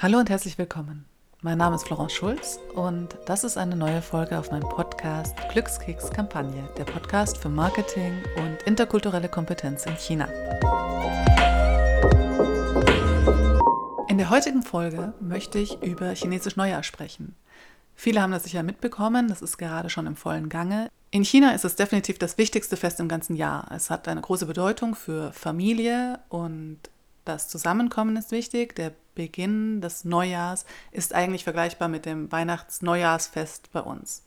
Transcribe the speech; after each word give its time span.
Hallo 0.00 0.20
und 0.20 0.30
herzlich 0.30 0.56
willkommen. 0.58 1.06
Mein 1.42 1.58
Name 1.58 1.74
ist 1.74 1.88
Florence 1.88 2.12
Schulz 2.12 2.60
und 2.76 3.18
das 3.26 3.42
ist 3.42 3.58
eine 3.58 3.74
neue 3.74 4.00
Folge 4.00 4.38
auf 4.38 4.52
meinem 4.52 4.68
Podcast 4.68 5.34
Glückskeks 5.50 6.10
Kampagne, 6.10 6.68
der 6.78 6.84
Podcast 6.84 7.36
für 7.36 7.48
Marketing 7.48 8.22
und 8.36 8.62
interkulturelle 8.62 9.28
Kompetenz 9.28 9.86
in 9.86 9.96
China. 9.96 10.28
In 14.08 14.18
der 14.18 14.30
heutigen 14.30 14.62
Folge 14.62 15.14
möchte 15.18 15.58
ich 15.58 15.82
über 15.82 16.14
Chinesisch 16.14 16.54
Neujahr 16.54 16.84
sprechen. 16.84 17.34
Viele 17.96 18.22
haben 18.22 18.30
das 18.30 18.44
sicher 18.44 18.62
mitbekommen, 18.62 19.26
das 19.26 19.42
ist 19.42 19.58
gerade 19.58 19.90
schon 19.90 20.06
im 20.06 20.14
vollen 20.14 20.48
Gange. 20.48 20.90
In 21.10 21.24
China 21.24 21.56
ist 21.56 21.64
es 21.64 21.74
definitiv 21.74 22.20
das 22.20 22.38
wichtigste 22.38 22.76
Fest 22.76 23.00
im 23.00 23.08
ganzen 23.08 23.34
Jahr. 23.34 23.68
Es 23.74 23.90
hat 23.90 24.06
eine 24.06 24.20
große 24.20 24.46
Bedeutung 24.46 24.94
für 24.94 25.32
Familie 25.32 26.20
und 26.28 26.78
das 27.24 27.48
Zusammenkommen 27.48 28.16
ist 28.16 28.30
wichtig. 28.30 28.76
Der 28.76 28.92
Beginn 29.18 29.80
des 29.80 30.04
Neujahrs 30.04 30.64
ist 30.92 31.12
eigentlich 31.12 31.42
vergleichbar 31.42 31.88
mit 31.88 32.06
dem 32.06 32.30
Weihnachts-Neujahrsfest 32.30 33.72
bei 33.72 33.80
uns. 33.80 34.22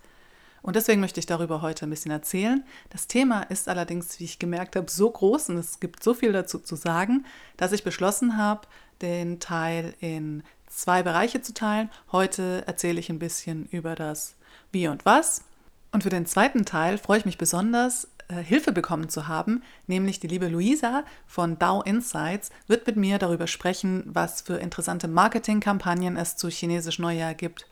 Und 0.61 0.75
deswegen 0.75 0.99
möchte 0.99 1.21
ich 1.21 1.25
darüber 1.25 1.61
heute 1.61 1.85
ein 1.85 1.89
bisschen 1.89 2.11
erzählen. 2.11 2.65
Das 2.89 3.07
Thema 3.07 3.43
ist 3.43 3.69
allerdings, 3.69 4.19
wie 4.19 4.25
ich 4.25 4.37
gemerkt 4.37 4.75
habe, 4.75 4.91
so 4.91 5.09
groß 5.09 5.47
und 5.49 5.57
es 5.57 5.79
gibt 5.79 6.03
so 6.03 6.13
viel 6.13 6.33
dazu 6.33 6.59
zu 6.59 6.75
sagen, 6.75 7.25
dass 7.55 7.71
ich 7.71 7.85
beschlossen 7.85 8.35
habe, 8.35 8.67
den 9.01 9.39
Teil 9.39 9.95
in 10.01 10.43
zwei 10.67 11.03
Bereiche 11.03 11.41
zu 11.41 11.53
teilen. 11.53 11.89
Heute 12.11 12.63
erzähle 12.67 12.99
ich 12.99 13.09
ein 13.09 13.17
bisschen 13.17 13.67
über 13.71 13.95
das 13.95 14.35
Wie 14.73 14.89
und 14.89 15.05
Was. 15.05 15.45
Und 15.93 16.03
für 16.03 16.09
den 16.09 16.25
zweiten 16.25 16.65
Teil 16.65 16.97
freue 16.97 17.19
ich 17.19 17.25
mich 17.25 17.37
besonders, 17.37 18.09
Hilfe 18.39 18.71
bekommen 18.71 19.09
zu 19.09 19.27
haben, 19.27 19.63
nämlich 19.87 20.19
die 20.19 20.27
liebe 20.27 20.47
Luisa 20.47 21.03
von 21.27 21.59
DAO 21.59 21.81
Insights 21.81 22.51
wird 22.67 22.87
mit 22.87 22.95
mir 22.95 23.17
darüber 23.19 23.47
sprechen, 23.47 24.03
was 24.05 24.41
für 24.41 24.57
interessante 24.57 25.07
Marketingkampagnen 25.07 26.17
es 26.17 26.37
zu 26.37 26.49
Chinesisch 26.49 26.99
Neujahr 26.99 27.33
gibt. 27.33 27.67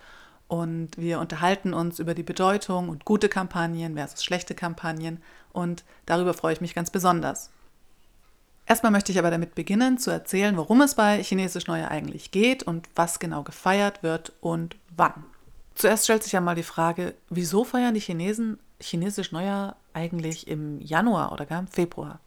Und 0.48 0.98
wir 0.98 1.20
unterhalten 1.20 1.74
uns 1.74 2.00
über 2.00 2.16
die 2.16 2.24
Bedeutung 2.24 2.90
und 2.90 3.06
gute 3.06 3.30
Kampagnen 3.30 3.96
versus 3.96 4.24
schlechte 4.24 4.56
Kampagnen. 4.56 5.22
Und 5.54 5.84
darüber 6.06 6.34
freue 6.34 6.54
ich 6.54 6.62
mich 6.62 6.74
ganz 6.74 6.90
besonders. 6.90 7.52
Erstmal 8.66 8.92
möchte 8.92 9.12
ich 9.12 9.20
aber 9.20 9.32
damit 9.32 9.56
beginnen 9.56 9.98
zu 9.98 10.12
erzählen, 10.12 10.58
worum 10.58 10.82
es 10.82 10.96
bei 10.96 11.24
Chinesisch 11.24 11.68
Neujahr 11.68 11.92
eigentlich 11.92 12.32
geht 12.32 12.64
und 12.64 12.88
was 12.96 13.20
genau 13.20 13.44
gefeiert 13.44 14.04
wird 14.04 14.34
und 14.42 14.76
wann. 14.96 15.26
Zuerst 15.76 16.04
stellt 16.04 16.24
sich 16.24 16.34
ja 16.34 16.42
mal 16.42 16.56
die 16.56 16.64
Frage, 16.64 17.16
wieso 17.30 17.64
feiern 17.64 17.94
die 17.94 18.00
Chinesen 18.00 18.60
Chinesisch 18.82 19.32
Neujahr 19.32 19.76
eigentlich 19.94 20.48
im 20.48 20.80
Januar 20.82 21.32
oder 21.32 21.46
gar 21.46 21.60
im 21.60 21.68
Februar? 21.68 22.20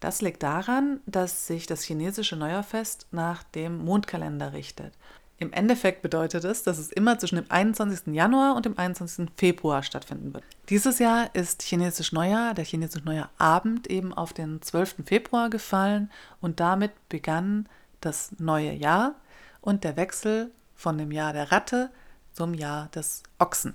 Das 0.00 0.22
liegt 0.22 0.42
daran, 0.42 1.00
dass 1.06 1.46
sich 1.46 1.66
das 1.66 1.82
chinesische 1.82 2.36
Neujahrfest 2.36 3.06
nach 3.10 3.42
dem 3.42 3.84
Mondkalender 3.84 4.52
richtet. 4.54 4.94
Im 5.40 5.52
Endeffekt 5.54 6.02
bedeutet 6.02 6.44
es, 6.44 6.62
dass 6.62 6.78
es 6.78 6.92
immer 6.92 7.18
zwischen 7.18 7.36
dem 7.36 7.50
21. 7.50 8.14
Januar 8.14 8.56
und 8.56 8.66
dem 8.66 8.78
21. 8.78 9.28
Februar 9.36 9.82
stattfinden 9.82 10.34
wird. 10.34 10.44
Dieses 10.68 10.98
Jahr 10.98 11.34
ist 11.34 11.62
Chinesisch 11.62 12.12
Neujahr, 12.12 12.52
der 12.52 12.64
Chinesisch 12.64 13.04
Neujahr 13.04 13.30
Abend 13.38 13.86
eben 13.86 14.12
auf 14.12 14.34
den 14.34 14.60
12. 14.60 14.96
Februar 15.06 15.48
gefallen 15.48 16.10
und 16.42 16.60
damit 16.60 16.92
begann 17.08 17.68
das 18.02 18.32
neue 18.38 18.72
Jahr 18.72 19.14
und 19.62 19.84
der 19.84 19.96
Wechsel 19.96 20.50
von 20.74 20.98
dem 20.98 21.10
Jahr 21.10 21.32
der 21.32 21.50
Ratte 21.52 21.90
zum 22.34 22.52
Jahr 22.52 22.88
des 22.88 23.22
Ochsen. 23.38 23.74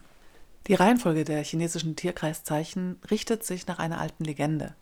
Die 0.67 0.73
Reihenfolge 0.73 1.23
der 1.25 1.43
chinesischen 1.43 1.95
Tierkreiszeichen 1.95 2.99
richtet 3.11 3.43
sich 3.43 3.67
nach 3.67 3.77
einer 3.77 3.99
alten 3.99 4.23
Legende. 4.23 4.73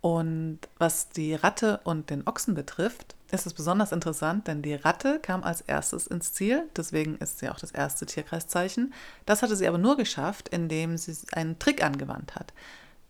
Und 0.00 0.58
was 0.78 1.08
die 1.08 1.34
Ratte 1.34 1.80
und 1.84 2.10
den 2.10 2.26
Ochsen 2.26 2.54
betrifft, 2.54 3.14
ist 3.30 3.46
es 3.46 3.54
besonders 3.54 3.92
interessant, 3.92 4.48
denn 4.48 4.62
die 4.62 4.74
Ratte 4.74 5.18
kam 5.20 5.42
als 5.44 5.60
erstes 5.62 6.06
ins 6.06 6.32
Ziel, 6.32 6.68
deswegen 6.76 7.16
ist 7.16 7.38
sie 7.38 7.48
auch 7.48 7.58
das 7.58 7.70
erste 7.70 8.04
Tierkreiszeichen. 8.04 8.92
Das 9.26 9.42
hatte 9.42 9.56
sie 9.56 9.66
aber 9.66 9.78
nur 9.78 9.96
geschafft, 9.96 10.50
indem 10.50 10.98
sie 10.98 11.16
einen 11.32 11.58
Trick 11.58 11.82
angewandt 11.82 12.34
hat. 12.34 12.52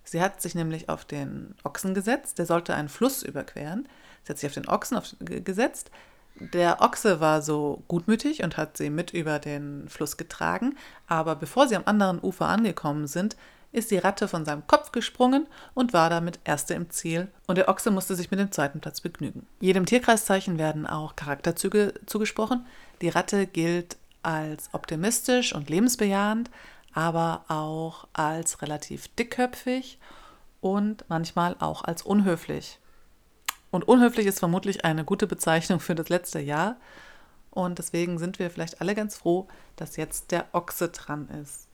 Sie 0.04 0.20
hat 0.20 0.40
sich 0.40 0.54
nämlich 0.54 0.88
auf 0.88 1.04
den 1.04 1.54
Ochsen 1.64 1.94
gesetzt, 1.94 2.38
der 2.38 2.46
sollte 2.46 2.74
einen 2.74 2.90
Fluss 2.90 3.22
überqueren. 3.22 3.88
Sie 4.22 4.30
hat 4.30 4.38
sich 4.38 4.48
auf 4.48 4.54
den 4.54 4.68
Ochsen 4.68 4.98
auf, 4.98 5.16
gesetzt, 5.18 5.90
der 6.36 6.80
Ochse 6.80 7.20
war 7.20 7.42
so 7.42 7.82
gutmütig 7.88 8.42
und 8.42 8.56
hat 8.56 8.76
sie 8.76 8.90
mit 8.90 9.12
über 9.12 9.38
den 9.38 9.88
Fluss 9.88 10.16
getragen, 10.16 10.76
aber 11.06 11.36
bevor 11.36 11.68
sie 11.68 11.76
am 11.76 11.84
anderen 11.86 12.22
Ufer 12.22 12.46
angekommen 12.46 13.06
sind, 13.06 13.36
ist 13.70 13.90
die 13.90 13.98
Ratte 13.98 14.28
von 14.28 14.44
seinem 14.44 14.66
Kopf 14.66 14.92
gesprungen 14.92 15.46
und 15.74 15.92
war 15.92 16.08
damit 16.08 16.38
Erste 16.44 16.74
im 16.74 16.90
Ziel, 16.90 17.28
und 17.46 17.58
der 17.58 17.68
Ochse 17.68 17.90
musste 17.90 18.14
sich 18.14 18.30
mit 18.30 18.38
dem 18.38 18.52
zweiten 18.52 18.80
Platz 18.80 19.00
begnügen. 19.00 19.46
Jedem 19.60 19.84
Tierkreiszeichen 19.84 20.58
werden 20.58 20.86
auch 20.86 21.16
Charakterzüge 21.16 21.94
zugesprochen. 22.06 22.66
Die 23.00 23.08
Ratte 23.08 23.46
gilt 23.46 23.96
als 24.22 24.70
optimistisch 24.72 25.54
und 25.54 25.70
lebensbejahend, 25.70 26.50
aber 26.94 27.44
auch 27.48 28.06
als 28.12 28.62
relativ 28.62 29.08
dickköpfig 29.16 29.98
und 30.60 31.04
manchmal 31.08 31.56
auch 31.58 31.82
als 31.82 32.02
unhöflich. 32.02 32.78
Und 33.74 33.88
unhöflich 33.88 34.26
ist 34.26 34.38
vermutlich 34.38 34.84
eine 34.84 35.04
gute 35.04 35.26
Bezeichnung 35.26 35.80
für 35.80 35.96
das 35.96 36.08
letzte 36.08 36.38
Jahr. 36.38 36.76
Und 37.50 37.80
deswegen 37.80 38.18
sind 38.18 38.38
wir 38.38 38.48
vielleicht 38.48 38.80
alle 38.80 38.94
ganz 38.94 39.16
froh, 39.16 39.48
dass 39.74 39.96
jetzt 39.96 40.30
der 40.30 40.44
Ochse 40.52 40.90
dran 40.90 41.28
ist, 41.42 41.66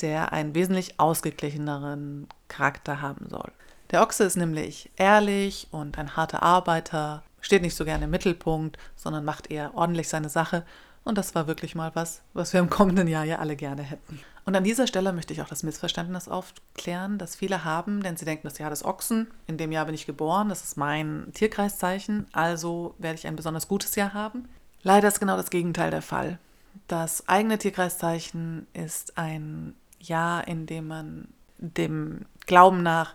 der 0.00 0.32
einen 0.32 0.56
wesentlich 0.56 0.98
ausgeglicheneren 0.98 2.26
Charakter 2.48 3.00
haben 3.00 3.28
soll. 3.28 3.52
Der 3.92 4.02
Ochse 4.02 4.24
ist 4.24 4.34
nämlich 4.34 4.90
ehrlich 4.96 5.68
und 5.70 5.98
ein 5.98 6.16
harter 6.16 6.42
Arbeiter, 6.42 7.22
steht 7.40 7.62
nicht 7.62 7.76
so 7.76 7.84
gerne 7.84 8.06
im 8.06 8.10
Mittelpunkt, 8.10 8.76
sondern 8.96 9.24
macht 9.24 9.48
eher 9.48 9.72
ordentlich 9.76 10.08
seine 10.08 10.28
Sache 10.28 10.64
und 11.04 11.16
das 11.16 11.36
war 11.36 11.46
wirklich 11.46 11.76
mal 11.76 11.92
was, 11.94 12.22
was 12.34 12.54
wir 12.54 12.58
im 12.58 12.70
kommenden 12.70 13.06
Jahr 13.06 13.24
ja 13.24 13.38
alle 13.38 13.54
gerne 13.54 13.84
hätten. 13.84 14.18
Und 14.46 14.54
an 14.54 14.62
dieser 14.62 14.86
Stelle 14.86 15.12
möchte 15.12 15.32
ich 15.32 15.42
auch 15.42 15.48
das 15.48 15.64
Missverständnis 15.64 16.28
aufklären, 16.28 17.18
das 17.18 17.34
viele 17.34 17.64
haben, 17.64 18.00
denn 18.00 18.16
sie 18.16 18.24
denken, 18.24 18.46
das 18.46 18.58
Jahr 18.58 18.70
des 18.70 18.84
Ochsen, 18.84 19.26
in 19.48 19.58
dem 19.58 19.72
Jahr 19.72 19.86
bin 19.86 19.94
ich 19.94 20.06
geboren, 20.06 20.48
das 20.48 20.62
ist 20.62 20.76
mein 20.76 21.32
Tierkreiszeichen, 21.34 22.26
also 22.32 22.94
werde 22.98 23.18
ich 23.18 23.26
ein 23.26 23.34
besonders 23.34 23.66
gutes 23.66 23.96
Jahr 23.96 24.14
haben. 24.14 24.48
Leider 24.84 25.08
ist 25.08 25.18
genau 25.18 25.36
das 25.36 25.50
Gegenteil 25.50 25.90
der 25.90 26.00
Fall. 26.00 26.38
Das 26.86 27.28
eigene 27.28 27.58
Tierkreiszeichen 27.58 28.68
ist 28.72 29.18
ein 29.18 29.74
Jahr, 29.98 30.46
in 30.46 30.66
dem 30.66 30.86
man 30.86 31.26
dem 31.58 32.24
Glauben 32.46 32.84
nach 32.84 33.14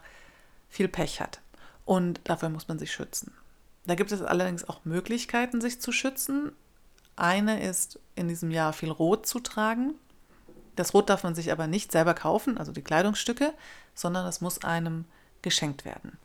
viel 0.68 0.90
Pech 0.90 1.22
hat. 1.22 1.40
Und 1.86 2.20
dafür 2.26 2.50
muss 2.50 2.68
man 2.68 2.78
sich 2.78 2.92
schützen. 2.92 3.32
Da 3.86 3.96
gibt 3.96 4.12
es 4.12 4.22
allerdings 4.22 4.68
auch 4.68 4.84
Möglichkeiten, 4.84 5.62
sich 5.62 5.80
zu 5.80 5.94
schützen. 5.94 6.52
Eine 7.16 7.64
ist 7.64 8.00
in 8.16 8.28
diesem 8.28 8.52
Jahr 8.52 8.74
viel 8.74 8.92
Rot 8.92 9.26
zu 9.26 9.40
tragen. 9.40 9.94
Das 10.76 10.94
Rot 10.94 11.10
darf 11.10 11.24
man 11.24 11.36
sich 11.36 11.52
aber 11.52 11.68
nicht 11.68 11.92
selber 11.92 12.14
kaufen, 12.14 12.58
also 12.58 12.72
die 12.72 12.82
Kleidungsstücke, 12.82 13.54
sondern 13.94 14.26
es 14.28 14.42
muss 14.42 14.64
einem 14.64 15.06
geschenkt 15.42 15.86
werden. 15.86 16.18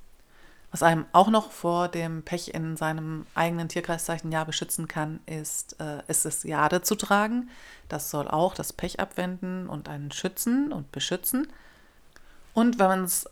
Was 0.70 0.82
einem 0.82 1.06
auch 1.12 1.28
noch 1.28 1.52
vor 1.52 1.88
dem 1.88 2.22
Pech 2.22 2.48
in 2.48 2.76
seinem 2.76 3.26
eigenen 3.34 3.68
Tierkreiszeichenjahr 3.68 4.44
beschützen 4.44 4.88
kann, 4.88 5.20
ist, 5.26 5.80
äh, 5.80 6.02
ist 6.08 6.26
es 6.26 6.42
Jade 6.42 6.82
zu 6.82 6.96
tragen. 6.96 7.48
Das 7.88 8.10
soll 8.10 8.28
auch 8.28 8.54
das 8.54 8.72
Pech 8.72 9.00
abwenden 9.00 9.68
und 9.68 9.88
einen 9.88 10.10
schützen 10.12 10.72
und 10.72 10.92
beschützen. 10.92 11.48
Und 12.52 12.78
wenn 12.78 12.88
man 12.88 13.04
es 13.04 13.30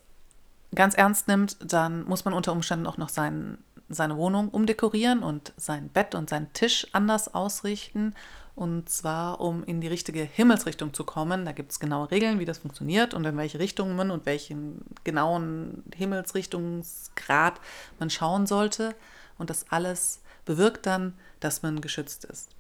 ganz 0.75 0.95
ernst 0.95 1.29
nimmt, 1.29 1.57
dann 1.61 2.05
muss 2.05 2.25
man 2.25 2.35
unter 2.35 2.53
Umständen 2.53 2.87
auch 2.87 2.97
noch 2.97 3.09
seinen 3.09 3.59
seine 3.89 4.17
Wohnung 4.17 4.49
umdekorieren 4.49 5.23
und 5.23 5.53
sein 5.57 5.89
Bett 5.89 6.15
und 6.15 6.31
seinen 6.31 6.53
Tisch 6.53 6.87
anders 6.93 7.35
ausrichten. 7.35 8.15
Und 8.55 8.89
zwar, 8.89 9.41
um 9.41 9.65
in 9.65 9.81
die 9.81 9.89
richtige 9.89 10.23
Himmelsrichtung 10.23 10.95
zu 10.95 11.05
kommen. 11.05 11.45
Da 11.45 11.53
gibt 11.53 11.73
es 11.73 11.81
genaue 11.81 12.11
Regeln, 12.11 12.39
wie 12.39 12.45
das 12.45 12.59
funktioniert 12.59 13.13
und 13.13 13.25
in 13.25 13.37
welche 13.37 13.59
Richtungen 13.59 13.97
man 13.97 14.13
und 14.13 14.27
welchen 14.27 14.85
genauen 15.03 15.83
Himmelsrichtungsgrad 15.95 17.61
man 17.99 18.11
schauen 18.11 18.47
sollte. 18.47 18.95
Und 19.39 19.51
das 19.51 19.67
alles 19.71 20.21
bewirkt 20.45 20.87
dann, 20.87 21.15
dass 21.41 21.63
man 21.63 21.81
geschützt 21.81 22.25
ist. 22.25 22.51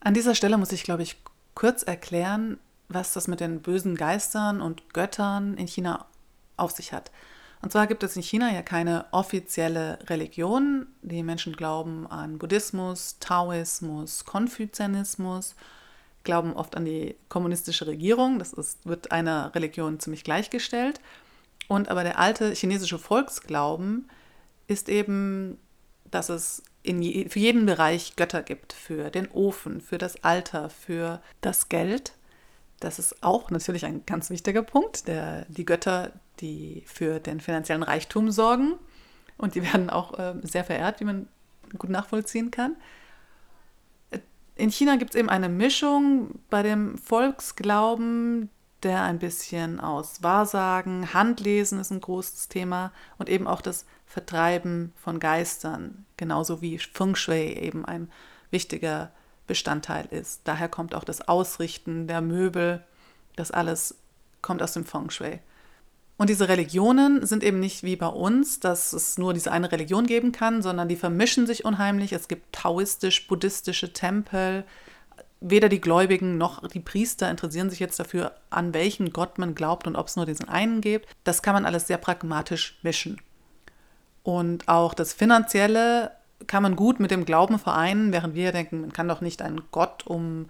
An 0.00 0.14
dieser 0.14 0.34
Stelle 0.34 0.58
muss 0.58 0.72
ich, 0.72 0.82
glaube 0.82 1.02
ich, 1.02 1.16
kurz 1.54 1.82
erklären, 1.82 2.58
was 2.88 3.12
das 3.12 3.28
mit 3.28 3.40
den 3.40 3.62
bösen 3.62 3.96
Geistern 3.96 4.60
und 4.60 4.92
Göttern 4.94 5.56
in 5.56 5.66
China 5.66 6.06
auf 6.56 6.72
sich 6.72 6.92
hat. 6.92 7.10
Und 7.62 7.72
zwar 7.72 7.86
gibt 7.86 8.02
es 8.02 8.16
in 8.16 8.22
China 8.22 8.52
ja 8.52 8.62
keine 8.62 9.06
offizielle 9.12 9.98
Religion. 10.08 10.86
Die 11.02 11.22
Menschen 11.22 11.56
glauben 11.56 12.06
an 12.06 12.38
Buddhismus, 12.38 13.16
Taoismus, 13.18 14.24
Konfuzianismus, 14.24 15.54
glauben 16.22 16.52
oft 16.52 16.76
an 16.76 16.84
die 16.84 17.16
kommunistische 17.28 17.86
Regierung. 17.86 18.38
Das 18.38 18.52
ist, 18.52 18.86
wird 18.86 19.10
einer 19.10 19.54
Religion 19.54 19.98
ziemlich 20.00 20.22
gleichgestellt. 20.22 21.00
Und 21.68 21.88
aber 21.88 22.04
der 22.04 22.18
alte 22.18 22.52
chinesische 22.52 22.98
Volksglauben 22.98 24.08
ist 24.66 24.88
eben, 24.88 25.58
dass 26.10 26.28
es 26.28 26.62
je, 26.84 27.28
für 27.28 27.38
jeden 27.38 27.66
Bereich 27.66 28.16
Götter 28.16 28.42
gibt. 28.42 28.72
Für 28.74 29.10
den 29.10 29.30
Ofen, 29.30 29.80
für 29.80 29.98
das 29.98 30.22
Alter, 30.22 30.70
für 30.70 31.22
das 31.40 31.68
Geld. 31.68 32.12
Das 32.80 32.98
ist 32.98 33.22
auch 33.22 33.50
natürlich 33.50 33.86
ein 33.86 34.04
ganz 34.06 34.30
wichtiger 34.30 34.62
Punkt. 34.62 35.08
Der, 35.08 35.46
die 35.48 35.64
Götter, 35.64 36.12
die 36.40 36.84
für 36.86 37.20
den 37.20 37.40
finanziellen 37.40 37.82
Reichtum 37.82 38.30
sorgen. 38.30 38.74
Und 39.38 39.54
die 39.54 39.62
werden 39.62 39.90
auch 39.90 40.18
äh, 40.18 40.34
sehr 40.42 40.64
verehrt, 40.64 41.00
wie 41.00 41.04
man 41.04 41.28
gut 41.78 41.90
nachvollziehen 41.90 42.50
kann. 42.50 42.76
In 44.54 44.70
China 44.70 44.96
gibt 44.96 45.14
es 45.14 45.20
eben 45.20 45.28
eine 45.28 45.50
Mischung 45.50 46.40
bei 46.48 46.62
dem 46.62 46.96
Volksglauben, 46.96 48.48
der 48.82 49.02
ein 49.02 49.18
bisschen 49.18 49.80
aus 49.80 50.22
Wahrsagen, 50.22 51.12
Handlesen 51.12 51.80
ist 51.80 51.90
ein 51.90 52.00
großes 52.00 52.48
Thema 52.48 52.92
und 53.18 53.28
eben 53.28 53.46
auch 53.46 53.60
das 53.60 53.84
Vertreiben 54.06 54.92
von 54.96 55.18
Geistern, 55.18 56.06
genauso 56.16 56.62
wie 56.62 56.78
Feng 56.78 57.16
Shui 57.16 57.52
eben 57.52 57.84
ein 57.84 58.10
wichtiger 58.50 59.10
Bestandteil 59.46 60.06
ist. 60.06 60.42
Daher 60.44 60.68
kommt 60.68 60.94
auch 60.94 61.04
das 61.04 61.26
Ausrichten 61.26 62.06
der 62.06 62.20
Möbel, 62.20 62.84
das 63.34 63.50
alles 63.50 63.98
kommt 64.40 64.62
aus 64.62 64.72
dem 64.72 64.84
Feng 64.84 65.10
Shui. 65.10 65.40
Und 66.18 66.30
diese 66.30 66.48
Religionen 66.48 67.26
sind 67.26 67.44
eben 67.44 67.60
nicht 67.60 67.82
wie 67.82 67.96
bei 67.96 68.06
uns, 68.06 68.58
dass 68.58 68.94
es 68.94 69.18
nur 69.18 69.34
diese 69.34 69.52
eine 69.52 69.70
Religion 69.70 70.06
geben 70.06 70.32
kann, 70.32 70.62
sondern 70.62 70.88
die 70.88 70.96
vermischen 70.96 71.46
sich 71.46 71.64
unheimlich. 71.64 72.12
Es 72.12 72.28
gibt 72.28 72.54
taoistisch-buddhistische 72.54 73.92
Tempel. 73.92 74.64
Weder 75.40 75.68
die 75.68 75.80
Gläubigen 75.80 76.38
noch 76.38 76.66
die 76.68 76.80
Priester 76.80 77.30
interessieren 77.30 77.68
sich 77.68 77.80
jetzt 77.80 78.00
dafür, 78.00 78.32
an 78.48 78.72
welchen 78.72 79.12
Gott 79.12 79.36
man 79.36 79.54
glaubt 79.54 79.86
und 79.86 79.94
ob 79.94 80.06
es 80.06 80.16
nur 80.16 80.24
diesen 80.24 80.48
einen 80.48 80.80
gibt. 80.80 81.06
Das 81.24 81.42
kann 81.42 81.52
man 81.52 81.66
alles 81.66 81.86
sehr 81.86 81.98
pragmatisch 81.98 82.78
mischen. 82.82 83.20
Und 84.22 84.68
auch 84.68 84.94
das 84.94 85.12
Finanzielle 85.12 86.12
kann 86.46 86.62
man 86.62 86.76
gut 86.76 86.98
mit 86.98 87.10
dem 87.10 87.26
Glauben 87.26 87.58
vereinen, 87.58 88.12
während 88.12 88.34
wir 88.34 88.52
denken, 88.52 88.80
man 88.80 88.92
kann 88.92 89.08
doch 89.08 89.20
nicht 89.20 89.42
einen 89.42 89.62
Gott 89.70 90.06
um 90.06 90.46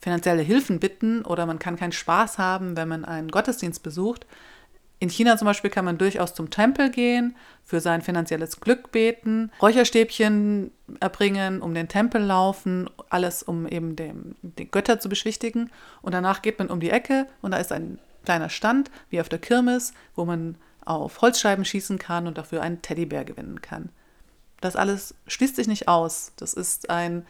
finanzielle 0.00 0.42
Hilfen 0.42 0.80
bitten 0.80 1.24
oder 1.24 1.46
man 1.46 1.60
kann 1.60 1.76
keinen 1.76 1.92
Spaß 1.92 2.38
haben, 2.38 2.76
wenn 2.76 2.88
man 2.88 3.04
einen 3.04 3.30
Gottesdienst 3.30 3.82
besucht. 3.82 4.26
In 5.04 5.10
China 5.10 5.36
zum 5.36 5.44
Beispiel 5.44 5.68
kann 5.68 5.84
man 5.84 5.98
durchaus 5.98 6.32
zum 6.32 6.48
Tempel 6.48 6.90
gehen, 6.90 7.36
für 7.62 7.80
sein 7.80 8.00
finanzielles 8.00 8.60
Glück 8.60 8.90
beten, 8.90 9.52
Räucherstäbchen 9.60 10.70
erbringen, 10.98 11.60
um 11.60 11.74
den 11.74 11.88
Tempel 11.88 12.22
laufen, 12.22 12.88
alles 13.10 13.42
um 13.42 13.68
eben 13.68 13.96
dem, 13.96 14.34
den 14.40 14.70
Götter 14.70 14.98
zu 15.00 15.10
beschwichtigen. 15.10 15.70
Und 16.00 16.14
danach 16.14 16.40
geht 16.40 16.58
man 16.58 16.70
um 16.70 16.80
die 16.80 16.88
Ecke 16.88 17.26
und 17.42 17.50
da 17.50 17.58
ist 17.58 17.70
ein 17.70 17.98
kleiner 18.24 18.48
Stand, 18.48 18.90
wie 19.10 19.20
auf 19.20 19.28
der 19.28 19.40
Kirmes, 19.40 19.92
wo 20.16 20.24
man 20.24 20.56
auf 20.86 21.20
Holzscheiben 21.20 21.66
schießen 21.66 21.98
kann 21.98 22.26
und 22.26 22.38
dafür 22.38 22.62
einen 22.62 22.80
Teddybär 22.80 23.26
gewinnen 23.26 23.60
kann. 23.60 23.90
Das 24.62 24.74
alles 24.74 25.14
schließt 25.26 25.56
sich 25.56 25.66
nicht 25.68 25.86
aus. 25.86 26.32
Das 26.36 26.54
ist 26.54 26.88
ein 26.88 27.26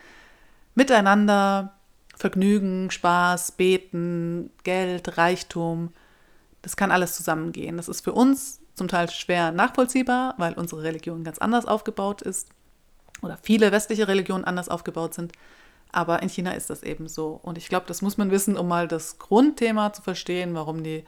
Miteinander, 0.77 1.75
Vergnügen, 2.15 2.93
Spaß, 2.93 3.51
Beten, 3.51 4.53
Geld, 4.63 5.19
Reichtum. 5.19 5.93
Das 6.65 6.77
kann 6.77 6.91
alles 6.91 7.15
zusammengehen. 7.15 7.77
Das 7.77 7.89
ist 7.89 8.03
für 8.03 8.13
uns 8.13 8.61
zum 8.75 8.89
Teil 8.89 9.11
schwer 9.11 9.53
nachvollziehbar, 9.53 10.35
weil 10.39 10.55
unsere 10.55 10.83
Religion 10.83 11.23
ganz 11.23 11.39
anders 11.39 11.67
aufgebaut 11.67 12.23
ist 12.23 12.49
oder 13.21 13.39
viele 13.43 13.71
westliche 13.71 14.09
Religionen 14.09 14.45
anders 14.45 14.71
aufgebaut 14.71 15.13
sind. 15.13 15.33
Aber 15.93 16.23
in 16.23 16.31
China 16.31 16.53
ist 16.53 16.71
das 16.71 16.83
eben 16.83 17.07
so. 17.07 17.39
Und 17.43 17.59
ich 17.59 17.69
glaube, 17.69 17.85
das 17.87 18.01
muss 18.01 18.17
man 18.17 18.31
wissen, 18.31 18.57
um 18.57 18.67
mal 18.67 18.89
das 18.89 19.19
Grundthema 19.19 19.93
zu 19.93 20.01
verstehen, 20.01 20.55
warum, 20.55 20.83
die, 20.83 21.05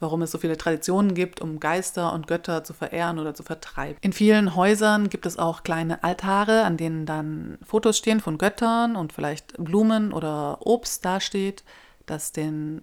warum 0.00 0.22
es 0.22 0.30
so 0.30 0.38
viele 0.38 0.56
Traditionen 0.56 1.12
gibt, 1.12 1.42
um 1.42 1.60
Geister 1.60 2.14
und 2.14 2.26
Götter 2.26 2.64
zu 2.64 2.72
verehren 2.72 3.18
oder 3.18 3.34
zu 3.34 3.42
vertreiben. 3.42 3.98
In 4.00 4.14
vielen 4.14 4.56
Häusern 4.56 5.10
gibt 5.10 5.26
es 5.26 5.38
auch 5.38 5.64
kleine 5.64 6.02
Altare, 6.02 6.62
an 6.64 6.78
denen 6.78 7.04
dann 7.04 7.58
Fotos 7.62 7.98
stehen 7.98 8.20
von 8.20 8.38
Göttern 8.38 8.96
und 8.96 9.12
vielleicht 9.12 9.52
Blumen 9.58 10.14
oder 10.14 10.66
Obst 10.66 11.04
dasteht, 11.04 11.62
das 12.06 12.32
den 12.32 12.82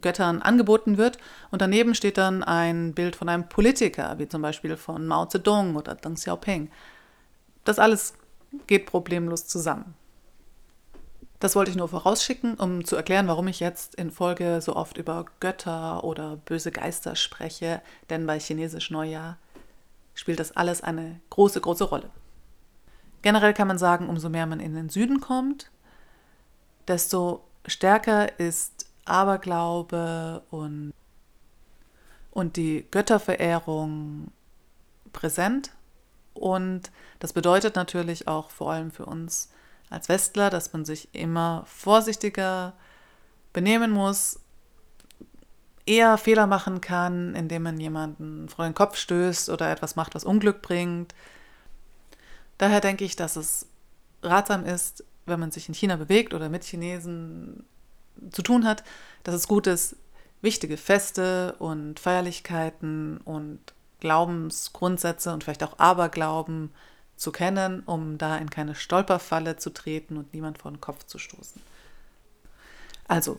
Göttern 0.00 0.42
angeboten 0.42 0.98
wird. 0.98 1.18
Und 1.50 1.62
daneben 1.62 1.94
steht 1.94 2.18
dann 2.18 2.42
ein 2.42 2.94
Bild 2.94 3.16
von 3.16 3.28
einem 3.28 3.48
Politiker, 3.48 4.18
wie 4.18 4.28
zum 4.28 4.42
Beispiel 4.42 4.76
von 4.76 5.06
Mao 5.06 5.26
Zedong 5.26 5.76
oder 5.76 5.94
Deng 5.94 6.14
Xiaoping. 6.14 6.70
Das 7.64 7.78
alles 7.78 8.14
geht 8.66 8.86
problemlos 8.86 9.46
zusammen. 9.46 9.94
Das 11.40 11.56
wollte 11.56 11.70
ich 11.70 11.76
nur 11.76 11.88
vorausschicken, 11.88 12.54
um 12.54 12.84
zu 12.84 12.96
erklären, 12.96 13.26
warum 13.26 13.48
ich 13.48 13.60
jetzt 13.60 13.94
in 13.94 14.10
Folge 14.10 14.60
so 14.60 14.76
oft 14.76 14.98
über 14.98 15.24
Götter 15.40 16.04
oder 16.04 16.36
böse 16.36 16.70
Geister 16.70 17.16
spreche, 17.16 17.80
denn 18.10 18.26
bei 18.26 18.38
Chinesisch 18.38 18.90
Neujahr 18.90 19.38
spielt 20.14 20.38
das 20.38 20.54
alles 20.54 20.82
eine 20.82 21.18
große, 21.30 21.62
große 21.62 21.84
Rolle. 21.84 22.10
Generell 23.22 23.54
kann 23.54 23.68
man 23.68 23.78
sagen, 23.78 24.08
umso 24.08 24.28
mehr 24.28 24.46
man 24.46 24.60
in 24.60 24.74
den 24.74 24.90
Süden 24.90 25.20
kommt, 25.20 25.70
desto 26.88 27.42
stärker 27.66 28.38
ist 28.38 28.79
Aberglaube 29.10 30.42
und, 30.50 30.92
und 32.30 32.56
die 32.56 32.86
Götterverehrung 32.90 34.30
präsent. 35.12 35.72
Und 36.34 36.90
das 37.18 37.32
bedeutet 37.32 37.76
natürlich 37.76 38.28
auch 38.28 38.50
vor 38.50 38.72
allem 38.72 38.90
für 38.90 39.06
uns 39.06 39.50
als 39.90 40.08
Westler, 40.08 40.50
dass 40.50 40.72
man 40.72 40.84
sich 40.84 41.08
immer 41.12 41.64
vorsichtiger 41.66 42.74
benehmen 43.52 43.90
muss, 43.90 44.38
eher 45.86 46.16
Fehler 46.18 46.46
machen 46.46 46.80
kann, 46.80 47.34
indem 47.34 47.64
man 47.64 47.80
jemanden 47.80 48.48
vor 48.48 48.64
den 48.64 48.74
Kopf 48.74 48.96
stößt 48.96 49.50
oder 49.50 49.70
etwas 49.70 49.96
macht, 49.96 50.14
was 50.14 50.24
Unglück 50.24 50.62
bringt. 50.62 51.14
Daher 52.58 52.80
denke 52.80 53.04
ich, 53.04 53.16
dass 53.16 53.36
es 53.36 53.66
ratsam 54.22 54.64
ist, 54.64 55.04
wenn 55.26 55.40
man 55.40 55.50
sich 55.50 55.68
in 55.68 55.74
China 55.74 55.96
bewegt 55.96 56.34
oder 56.34 56.48
mit 56.48 56.62
Chinesen 56.62 57.64
zu 58.30 58.42
tun 58.42 58.66
hat, 58.66 58.84
dass 59.24 59.34
es 59.34 59.48
gut 59.48 59.66
ist, 59.66 59.96
wichtige 60.42 60.76
Feste 60.76 61.54
und 61.58 62.00
Feierlichkeiten 62.00 63.18
und 63.18 63.60
Glaubensgrundsätze 64.00 65.32
und 65.32 65.44
vielleicht 65.44 65.62
auch 65.62 65.78
Aberglauben 65.78 66.72
zu 67.16 67.32
kennen, 67.32 67.82
um 67.84 68.16
da 68.16 68.38
in 68.38 68.48
keine 68.48 68.74
Stolperfalle 68.74 69.56
zu 69.56 69.70
treten 69.70 70.16
und 70.16 70.32
niemand 70.32 70.58
vor 70.58 70.70
den 70.70 70.80
Kopf 70.80 71.04
zu 71.04 71.18
stoßen. 71.18 71.60
Also, 73.06 73.38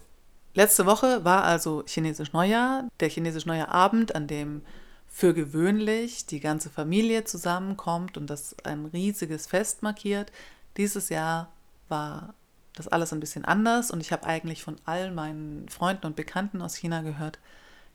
letzte 0.53 0.85
Woche 0.85 1.25
war 1.25 1.43
also 1.43 1.83
Chinesisch 1.87 2.33
Neujahr, 2.33 2.87
der 2.99 3.09
Chinesisch 3.09 3.45
Neujahrabend, 3.47 4.13
an 4.13 4.27
dem 4.27 4.61
für 5.07 5.33
gewöhnlich 5.33 6.25
die 6.25 6.39
ganze 6.39 6.69
Familie 6.69 7.25
zusammenkommt 7.25 8.17
und 8.17 8.29
das 8.29 8.55
ein 8.63 8.85
riesiges 8.85 9.47
Fest 9.47 9.81
markiert. 9.83 10.31
Dieses 10.77 11.09
Jahr 11.09 11.51
war 11.89 12.33
das 12.75 12.87
alles 12.87 13.11
ein 13.11 13.19
bisschen 13.19 13.45
anders 13.45 13.91
und 13.91 14.01
ich 14.01 14.11
habe 14.11 14.25
eigentlich 14.25 14.63
von 14.63 14.77
all 14.85 15.11
meinen 15.11 15.67
Freunden 15.69 16.05
und 16.07 16.15
Bekannten 16.15 16.61
aus 16.61 16.75
China 16.75 17.01
gehört, 17.01 17.39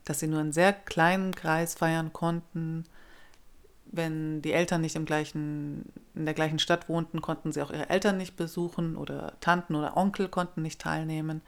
dass 0.05 0.20
sie 0.20 0.28
nur 0.28 0.40
in 0.40 0.52
sehr 0.52 0.73
kleinen 0.73 1.34
Kreis 1.34 1.75
feiern 1.75 2.12
konnten. 2.12 2.84
Wenn 3.87 4.43
die 4.43 4.52
Eltern 4.52 4.81
nicht 4.81 4.96
im 4.96 5.05
gleichen, 5.05 5.93
in 6.14 6.25
der 6.25 6.34
gleichen 6.34 6.58
Stadt 6.58 6.88
wohnten, 6.88 7.23
konnten 7.23 7.52
sie 7.52 7.62
auch 7.62 7.70
ihre 7.70 7.88
Eltern 7.88 8.16
nicht 8.16 8.37
besuchen 8.37 8.97
oder 8.97 9.33
Tanten 9.40 9.75
oder 9.75 9.97
Onkel 9.97 10.28
konnten 10.28 10.62
nicht 10.62 10.80
teilnehmen. 10.80 11.40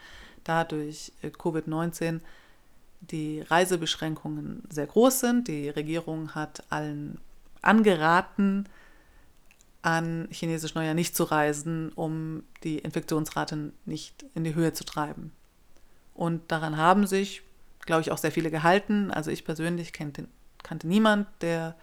Dadurch 0.44 1.12
äh, 1.22 1.28
Covid-19 1.28 2.20
die 3.00 3.42
Reisebeschränkungen 3.42 4.62
sehr 4.70 4.86
groß 4.86 5.20
sind. 5.20 5.48
Die 5.48 5.68
Regierung 5.68 6.34
hat 6.34 6.64
allen 6.70 7.20
angeraten, 7.62 8.68
an 9.82 10.28
Chinesisch 10.30 10.74
Neujahr 10.74 10.94
nicht 10.94 11.16
zu 11.16 11.24
reisen, 11.24 11.92
um 11.94 12.42
die 12.64 12.78
Infektionsrate 12.78 13.72
nicht 13.84 14.24
in 14.34 14.44
die 14.44 14.54
Höhe 14.54 14.72
zu 14.72 14.84
treiben. 14.84 15.32
Und 16.14 16.50
daran 16.50 16.76
haben 16.76 17.06
sich, 17.06 17.42
glaube 17.86 18.02
ich, 18.02 18.10
auch 18.10 18.18
sehr 18.18 18.32
viele 18.32 18.50
gehalten. 18.50 19.10
Also 19.10 19.30
ich 19.30 19.44
persönlich 19.44 19.92
kannte, 19.92 20.26
kannte 20.62 20.88
niemand, 20.88 21.28
der 21.40 21.76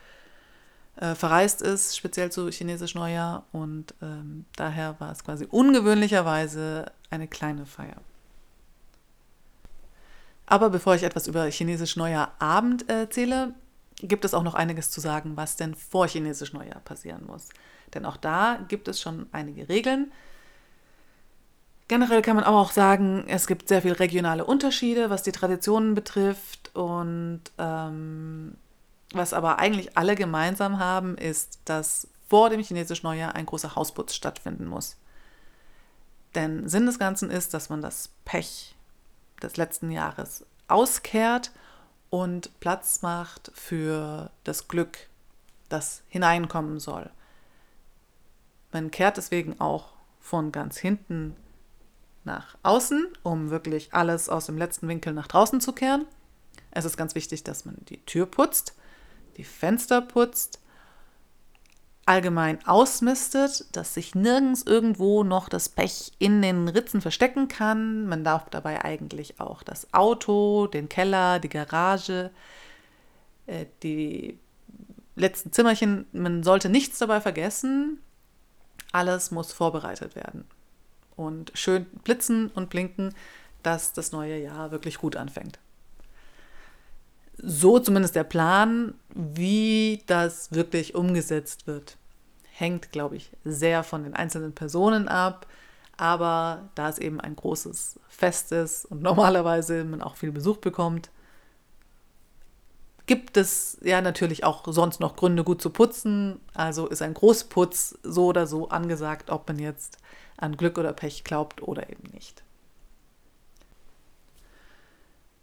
äh, 0.97 1.15
verreist 1.15 1.61
ist, 1.61 1.95
speziell 1.95 2.31
zu 2.31 2.49
Chinesisch 2.49 2.95
Neujahr. 2.95 3.45
Und 3.53 3.93
ähm, 4.01 4.45
daher 4.55 4.99
war 4.99 5.11
es 5.11 5.23
quasi 5.23 5.47
ungewöhnlicherweise 5.49 6.91
eine 7.09 7.27
kleine 7.27 7.65
Feier. 7.65 8.01
Aber 10.45 10.69
bevor 10.69 10.95
ich 10.95 11.03
etwas 11.03 11.27
über 11.27 11.45
Chinesisch 11.45 11.95
Neujahr 11.95 12.33
Abend 12.39 12.89
erzähle, 12.89 13.53
gibt 14.01 14.25
es 14.25 14.33
auch 14.33 14.43
noch 14.43 14.53
einiges 14.53 14.91
zu 14.91 14.99
sagen, 14.99 15.37
was 15.37 15.55
denn 15.55 15.73
vor 15.73 16.07
Chinesisch 16.07 16.53
Neujahr 16.53 16.81
passieren 16.81 17.25
muss. 17.25 17.49
Denn 17.95 18.05
auch 18.05 18.17
da 18.17 18.59
gibt 18.67 18.87
es 18.87 19.01
schon 19.01 19.27
einige 19.31 19.67
Regeln. 19.69 20.11
Generell 21.87 22.21
kann 22.21 22.35
man 22.35 22.45
aber 22.45 22.57
auch 22.57 22.71
sagen, 22.71 23.25
es 23.27 23.47
gibt 23.47 23.67
sehr 23.67 23.81
viele 23.81 23.99
regionale 23.99 24.43
Unterschiede, 24.43 25.09
was 25.09 25.23
die 25.23 25.31
Traditionen 25.31 25.95
betrifft. 25.95 26.75
Und 26.75 27.41
ähm, 27.57 28.55
was 29.13 29.33
aber 29.33 29.59
eigentlich 29.59 29.97
alle 29.97 30.15
gemeinsam 30.15 30.79
haben, 30.79 31.17
ist, 31.17 31.59
dass 31.65 32.07
vor 32.27 32.49
dem 32.49 32.61
chinesischen 32.61 33.05
Neujahr 33.05 33.35
ein 33.35 33.45
großer 33.45 33.75
Hausputz 33.75 34.15
stattfinden 34.15 34.65
muss. 34.65 34.97
Denn 36.33 36.67
Sinn 36.67 36.85
des 36.85 36.99
Ganzen 36.99 37.29
ist, 37.31 37.53
dass 37.53 37.69
man 37.69 37.81
das 37.81 38.09
Pech 38.25 38.75
des 39.41 39.57
letzten 39.57 39.91
Jahres 39.91 40.45
auskehrt 40.67 41.51
und 42.09 42.59
Platz 42.59 43.01
macht 43.01 43.51
für 43.53 44.31
das 44.43 44.67
Glück, 44.67 44.97
das 45.69 46.03
hineinkommen 46.09 46.79
soll. 46.79 47.09
Man 48.75 48.91
kehrt 48.91 49.15
deswegen 49.15 49.61
auch 49.61 49.93
von 50.19 50.51
ganz 50.51 50.77
hinten 50.77 51.33
nach 52.25 52.57
außen, 52.61 53.07
um 53.23 53.49
wirklich 53.49 53.93
alles 53.93 54.27
aus 54.27 54.47
dem 54.47 54.57
letzten 54.57 54.89
Winkel 54.89 55.13
nach 55.13 55.27
draußen 55.27 55.61
zu 55.61 55.71
kehren. 55.71 56.03
Es 56.71 56.83
ist 56.83 56.97
ganz 56.97 57.15
wichtig, 57.15 57.45
dass 57.45 57.63
man 57.63 57.77
die 57.87 58.03
Tür 58.05 58.25
putzt, 58.25 58.75
die 59.37 59.45
Fenster 59.45 60.01
putzt, 60.01 60.59
allgemein 62.05 62.67
ausmistet, 62.67 63.73
dass 63.77 63.93
sich 63.93 64.13
nirgends 64.13 64.63
irgendwo 64.63 65.23
noch 65.23 65.47
das 65.47 65.69
Pech 65.69 66.11
in 66.19 66.41
den 66.41 66.67
Ritzen 66.67 66.99
verstecken 66.99 67.47
kann. 67.47 68.07
Man 68.07 68.25
darf 68.25 68.49
dabei 68.49 68.83
eigentlich 68.83 69.39
auch 69.39 69.63
das 69.63 69.93
Auto, 69.93 70.67
den 70.67 70.89
Keller, 70.89 71.39
die 71.39 71.47
Garage, 71.47 72.29
äh, 73.45 73.67
die 73.83 74.37
letzten 75.15 75.53
Zimmerchen, 75.53 76.07
man 76.11 76.43
sollte 76.43 76.67
nichts 76.67 76.99
dabei 76.99 77.21
vergessen. 77.21 78.01
Alles 78.95 79.29
muss 79.29 79.51
vorbereitet 79.51 80.15
werden. 80.15 80.45
Und 81.17 81.51
schön 81.53 81.85
blitzen 82.05 82.49
und 82.55 82.69
blinken, 82.69 83.13
dass 83.61 83.91
das 83.91 84.13
neue 84.13 84.37
Jahr 84.37 84.71
wirklich 84.71 84.99
gut 84.99 85.17
anfängt. 85.17 85.59
So 87.37 87.79
zumindest 87.79 88.15
der 88.15 88.23
Plan, 88.23 88.93
wie 89.13 90.01
das 90.07 90.53
wirklich 90.53 90.95
umgesetzt 90.95 91.67
wird. 91.67 91.97
Hängt, 92.53 92.93
glaube 92.93 93.17
ich, 93.17 93.31
sehr 93.43 93.83
von 93.83 94.05
den 94.05 94.13
einzelnen 94.13 94.53
Personen 94.53 95.09
ab. 95.09 95.45
Aber 95.97 96.69
da 96.75 96.87
es 96.87 96.97
eben 96.97 97.19
ein 97.19 97.35
großes 97.35 97.99
Fest 98.07 98.53
ist 98.53 98.85
und 98.85 99.01
normalerweise 99.01 99.83
man 99.83 100.01
auch 100.01 100.15
viel 100.15 100.31
Besuch 100.31 100.57
bekommt, 100.57 101.09
gibt 103.05 103.37
es 103.37 103.77
ja 103.81 104.01
natürlich 104.01 104.43
auch 104.43 104.63
sonst 104.67 104.99
noch 104.99 105.15
Gründe, 105.15 105.43
gut 105.43 105.61
zu 105.61 105.69
putzen. 105.69 106.39
Also 106.53 106.87
ist 106.87 107.01
ein 107.01 107.13
Großputz 107.13 107.99
so 108.03 108.27
oder 108.27 108.47
so 108.47 108.69
angesagt, 108.69 109.29
ob 109.29 109.47
man 109.47 109.59
jetzt 109.59 109.97
an 110.37 110.57
Glück 110.57 110.77
oder 110.77 110.93
Pech 110.93 111.23
glaubt 111.23 111.61
oder 111.61 111.89
eben 111.89 112.09
nicht. 112.11 112.43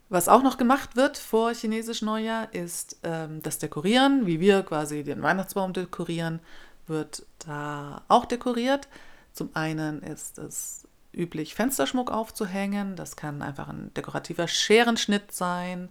Was 0.09 0.29
auch 0.29 0.43
noch 0.43 0.59
gemacht 0.59 0.97
wird 0.97 1.17
vor 1.17 1.55
chinesisch 1.55 2.03
Neujahr 2.03 2.53
ist 2.53 2.99
ähm, 3.03 3.41
das 3.43 3.59
Dekorieren, 3.59 4.27
wie 4.27 4.41
wir 4.41 4.63
quasi 4.63 5.05
den 5.05 5.23
Weihnachtsbaum 5.23 5.73
dekorieren, 5.73 6.41
wird 6.87 7.25
da 7.47 8.03
auch 8.09 8.27
dekoriert. 8.27 8.89
Zum 9.33 9.49
einen 9.55 10.03
ist 10.03 10.37
es 10.37 10.87
üblich, 11.15 11.55
Fensterschmuck 11.55 12.11
aufzuhängen. 12.11 12.95
Das 12.97 13.17
kann 13.17 13.41
einfach 13.41 13.69
ein 13.69 13.95
dekorativer 13.95 14.49
Scherenschnitt 14.49 15.33
sein 15.33 15.89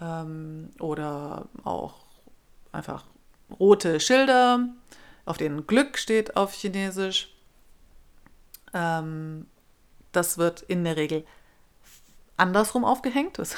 ähm, 0.00 0.70
oder 0.78 1.46
auch 1.64 1.94
einfach 2.72 3.04
rote 3.58 4.00
Schilder, 4.00 4.68
auf 5.24 5.38
denen 5.38 5.66
Glück 5.66 5.98
steht 5.98 6.36
auf 6.36 6.52
Chinesisch. 6.52 7.34
Ähm, 8.74 9.46
das 10.12 10.38
wird 10.38 10.62
in 10.62 10.84
der 10.84 10.96
Regel 10.96 11.24
andersrum 12.36 12.84
aufgehängt, 12.84 13.38
was 13.38 13.56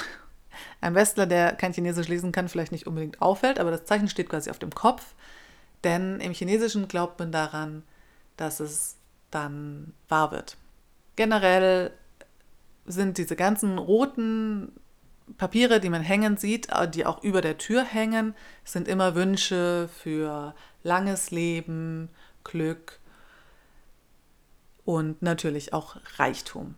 ein 0.81 0.95
Westler, 0.95 1.25
der 1.25 1.53
kein 1.53 1.73
Chinesisch 1.73 2.07
lesen 2.07 2.31
kann, 2.31 2.49
vielleicht 2.49 2.71
nicht 2.71 2.87
unbedingt 2.87 3.21
auffällt, 3.21 3.59
aber 3.59 3.71
das 3.71 3.85
Zeichen 3.85 4.09
steht 4.09 4.29
quasi 4.29 4.49
auf 4.49 4.59
dem 4.59 4.71
Kopf, 4.71 5.13
denn 5.83 6.19
im 6.19 6.33
Chinesischen 6.33 6.87
glaubt 6.87 7.19
man 7.19 7.31
daran, 7.31 7.83
dass 8.37 8.59
es 8.59 8.95
dann 9.31 9.93
wahr 10.07 10.31
wird. 10.31 10.57
Generell 11.15 11.91
sind 12.85 13.17
diese 13.17 13.35
ganzen 13.35 13.77
roten 13.77 14.71
Papiere, 15.37 15.79
die 15.79 15.89
man 15.89 16.01
hängen 16.01 16.37
sieht, 16.37 16.69
äh, 16.69 16.89
die 16.89 17.05
auch 17.05 17.23
über 17.23 17.41
der 17.41 17.57
Tür 17.57 17.83
hängen, 17.83 18.35
sind 18.63 18.87
immer 18.87 19.15
Wünsche 19.15 19.89
für 20.01 20.53
langes 20.83 21.31
Leben, 21.31 22.09
Glück 22.43 22.99
und 24.85 25.21
natürlich 25.21 25.73
auch 25.73 25.97
Reichtum. 26.17 26.75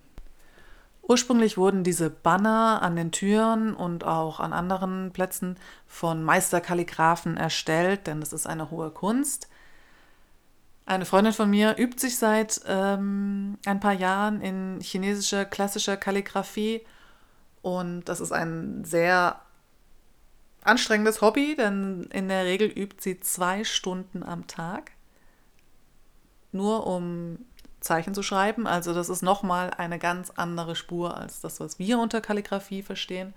Ursprünglich 1.01 1.57
wurden 1.57 1.83
diese 1.83 2.09
Banner 2.09 2.81
an 2.81 2.95
den 2.95 3.11
Türen 3.11 3.73
und 3.73 4.03
auch 4.03 4.39
an 4.39 4.53
anderen 4.53 5.11
Plätzen 5.11 5.57
von 5.87 6.23
Meisterkalligraphen 6.23 7.37
erstellt, 7.37 8.07
denn 8.07 8.19
das 8.19 8.33
ist 8.33 8.47
eine 8.47 8.69
hohe 8.69 8.91
Kunst. 8.91 9.49
Eine 10.85 11.05
Freundin 11.05 11.33
von 11.33 11.49
mir 11.49 11.77
übt 11.77 11.99
sich 11.99 12.17
seit 12.17 12.61
ähm, 12.67 13.57
ein 13.65 13.79
paar 13.79 13.93
Jahren 13.93 14.41
in 14.41 14.79
chinesischer 14.81 15.45
klassischer 15.45 15.97
Kalligraphie 15.97 16.81
und 17.61 18.05
das 18.05 18.19
ist 18.19 18.31
ein 18.31 18.83
sehr 18.83 19.41
anstrengendes 20.63 21.21
Hobby, 21.21 21.55
denn 21.55 22.03
in 22.11 22.27
der 22.27 22.45
Regel 22.45 22.67
übt 22.67 22.97
sie 23.01 23.19
zwei 23.19 23.63
Stunden 23.63 24.23
am 24.23 24.47
Tag, 24.47 24.91
nur 26.51 26.85
um 26.85 27.39
Zeichen 27.79 28.13
zu 28.13 28.23
schreiben. 28.23 28.67
Also 28.67 28.93
das 28.93 29.09
ist 29.09 29.23
nochmal 29.23 29.71
eine 29.71 29.99
ganz 29.99 30.31
andere 30.31 30.75
Spur 30.75 31.17
als 31.17 31.41
das, 31.41 31.59
was 31.59 31.79
wir 31.79 31.99
unter 31.99 32.21
Kalligrafie 32.21 32.83
verstehen. 32.83 33.33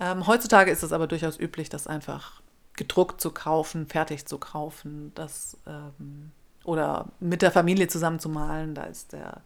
Ähm, 0.00 0.26
heutzutage 0.26 0.70
ist 0.70 0.82
es 0.82 0.92
aber 0.92 1.06
durchaus 1.06 1.38
üblich, 1.38 1.68
das 1.68 1.86
einfach 1.86 2.40
gedruckt 2.76 3.20
zu 3.20 3.30
kaufen, 3.30 3.86
fertig 3.86 4.26
zu 4.26 4.38
kaufen, 4.38 5.12
das 5.14 5.56
ähm, 5.66 6.32
oder 6.64 7.08
mit 7.20 7.42
der 7.42 7.52
Familie 7.52 7.88
zusammen 7.88 8.18
zu 8.18 8.28
malen. 8.28 8.74
Da 8.74 8.84
ist 8.84 9.12
der 9.12 9.42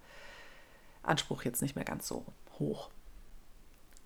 Anspruch 1.03 1.43
jetzt 1.43 1.63
nicht 1.63 1.77
mehr 1.77 1.85
ganz 1.85 2.07
so 2.07 2.25
hoch. 2.59 2.91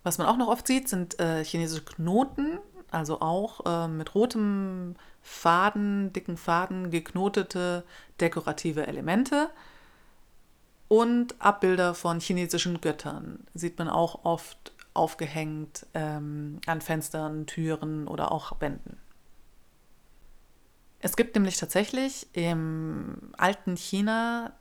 Was 0.03 0.17
man 0.17 0.27
auch 0.27 0.37
noch 0.37 0.49
oft 0.49 0.67
sieht, 0.67 0.89
sind 0.89 1.19
äh, 1.19 1.43
chinesische 1.43 1.85
Knoten, 1.85 2.59
also 2.91 3.21
auch 3.21 3.65
äh, 3.65 3.87
mit 3.87 4.13
rotem 4.13 4.95
Faden, 5.21 6.11
dicken 6.13 6.37
Faden 6.37 6.91
geknotete 6.91 7.83
dekorative 8.19 8.85
Elemente. 8.85 9.49
Und 10.89 11.41
Abbilder 11.41 11.95
von 11.95 12.19
chinesischen 12.19 12.81
Göttern 12.81 13.39
sieht 13.53 13.79
man 13.79 13.89
auch 13.89 14.25
oft 14.25 14.73
aufgehängt 14.93 15.87
ähm, 15.93 16.59
an 16.67 16.81
Fenstern, 16.81 17.47
Türen 17.47 18.07
oder 18.07 18.31
auch 18.31 18.59
Wänden. 18.61 18.97
Es 20.99 21.15
gibt 21.15 21.35
nämlich 21.35 21.57
tatsächlich 21.57 22.27
im 22.33 23.33
alten 23.37 23.75
China 23.75 24.53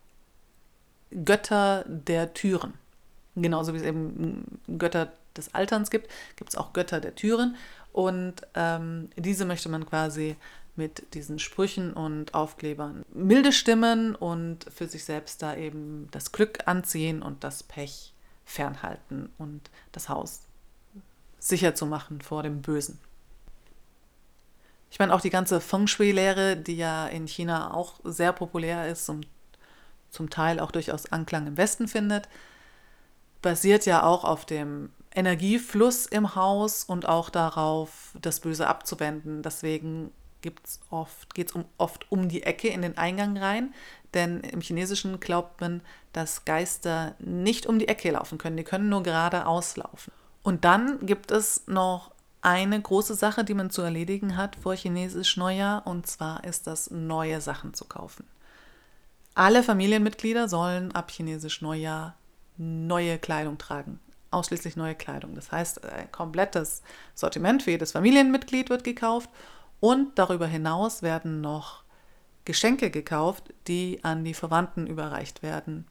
Götter 1.25 1.85
der 1.87 2.33
Türen. 2.33 2.75
Genauso 3.37 3.75
wie 3.75 3.79
es 3.79 3.83
eben 3.83 4.61
Götter 4.79 5.13
des 5.37 5.55
Alterns 5.55 5.91
gibt, 5.91 6.09
gibt 6.37 6.51
es 6.51 6.57
auch 6.57 6.73
Götter 6.73 7.01
der 7.01 7.15
Türen. 7.15 7.57
Und 7.93 8.37
ähm, 8.55 9.11
diese 9.17 9.45
möchte 9.45 9.69
man 9.69 9.87
quasi 9.87 10.37
mit 10.77 11.15
diesen 11.15 11.39
Sprüchen 11.39 11.93
und 11.93 12.35
Aufklebern 12.35 13.05
milde 13.13 13.53
stimmen 13.53 14.15
und 14.15 14.65
für 14.75 14.87
sich 14.87 15.05
selbst 15.05 15.43
da 15.43 15.55
eben 15.55 16.09
das 16.11 16.33
Glück 16.33 16.67
anziehen 16.67 17.23
und 17.23 17.45
das 17.45 17.63
Pech 17.63 18.15
fernhalten 18.45 19.31
und 19.39 19.71
das 19.93 20.09
Haus 20.09 20.43
sicher 21.39 21.75
zu 21.75 21.87
machen 21.87 22.21
vor 22.21 22.43
dem 22.43 22.63
Bösen. 22.63 22.99
Ich 24.91 24.99
meine, 24.99 25.15
auch 25.15 25.21
die 25.21 25.31
ganze 25.31 25.61
Feng 25.61 25.87
Shui-Lehre, 25.87 26.57
die 26.57 26.77
ja 26.77 27.07
in 27.07 27.27
China 27.27 27.75
auch 27.75 27.95
sehr 28.05 28.33
populär 28.33 28.89
ist 28.89 29.09
und 29.09 29.27
zum 30.11 30.31
Teil 30.31 30.61
auch 30.61 30.71
durchaus 30.71 31.11
Anklang 31.11 31.47
im 31.47 31.57
Westen 31.57 31.89
findet, 31.89 32.29
basiert 33.41 33.87
ja 33.87 34.03
auch 34.05 34.25
auf 34.25 34.45
dem 34.45 34.91
Energiefluss 35.15 36.07
im 36.07 36.35
Haus 36.35 36.85
und 36.85 37.07
auch 37.07 37.31
darauf, 37.31 38.17
das 38.21 38.41
Böse 38.41 38.67
abzuwenden. 38.67 39.43
Deswegen 39.43 40.11
geht 40.41 40.61
es 40.65 41.53
um, 41.53 41.65
oft 41.79 42.11
um 42.11 42.29
die 42.29 42.43
Ecke 42.43 42.69
in 42.69 42.83
den 42.83 42.99
Eingang 42.99 43.37
rein, 43.37 43.75
denn 44.15 44.41
im 44.41 44.61
Chinesischen 44.61 45.21
glaubt 45.21 45.61
man, 45.61 45.81
dass 46.13 46.45
Geister 46.45 47.15
nicht 47.19 47.67
um 47.67 47.79
die 47.79 47.89
Ecke 47.89 48.11
laufen 48.11 48.39
können, 48.39 48.57
die 48.57 48.65
können 48.65 48.89
nur 48.89 49.03
geradeaus 49.03 49.77
laufen. 49.77 50.13
Und 50.43 50.65
dann 50.65 51.07
gibt 51.07 51.31
es 51.31 51.67
noch 51.67 52.11
eine 52.43 52.81
große 52.81 53.15
Sache, 53.15 53.45
die 53.45 53.55
man 53.55 53.71
zu 53.71 53.83
erledigen 53.83 54.37
hat 54.37 54.57
vor 54.57 54.75
Chinesisch 54.75 55.37
Neujahr, 55.37 55.87
und 55.87 56.07
zwar 56.07 56.43
ist 56.45 56.67
das, 56.67 56.91
neue 56.91 57.41
Sachen 57.41 57.73
zu 57.73 57.85
kaufen. 57.85 58.27
Alle 59.35 59.63
Familienmitglieder 59.63 60.49
sollen 60.49 60.93
ab 60.93 61.11
Chinesisch 61.11 61.63
Neujahr 61.63 62.17
neue 62.59 63.19
Kleidung 63.19 63.57
tragen. 63.59 64.01
Ausschließlich 64.33 64.77
neue 64.77 64.95
Kleidung. 64.95 65.35
Das 65.35 65.53
heißt, 65.53 65.85
ein 65.85 66.11
komplettes 66.11 66.83
Sortiment 67.15 67.63
für 67.63 67.71
jedes 67.71 67.93
Familienmitglied 67.93 68.71
wird 68.71 68.85
gekauft 68.85 69.31
und 69.81 70.19
darüber 70.19 70.47
hinaus 70.47 71.03
werden 71.03 71.41
noch 71.41 71.83
Geschenke 72.45 72.91
gekauft, 72.91 73.53
die 73.69 74.01
an 74.03 74.25
die 74.25 74.35
Verwandten 74.35 74.87
überreicht 74.87 75.43
werden. 75.43 75.87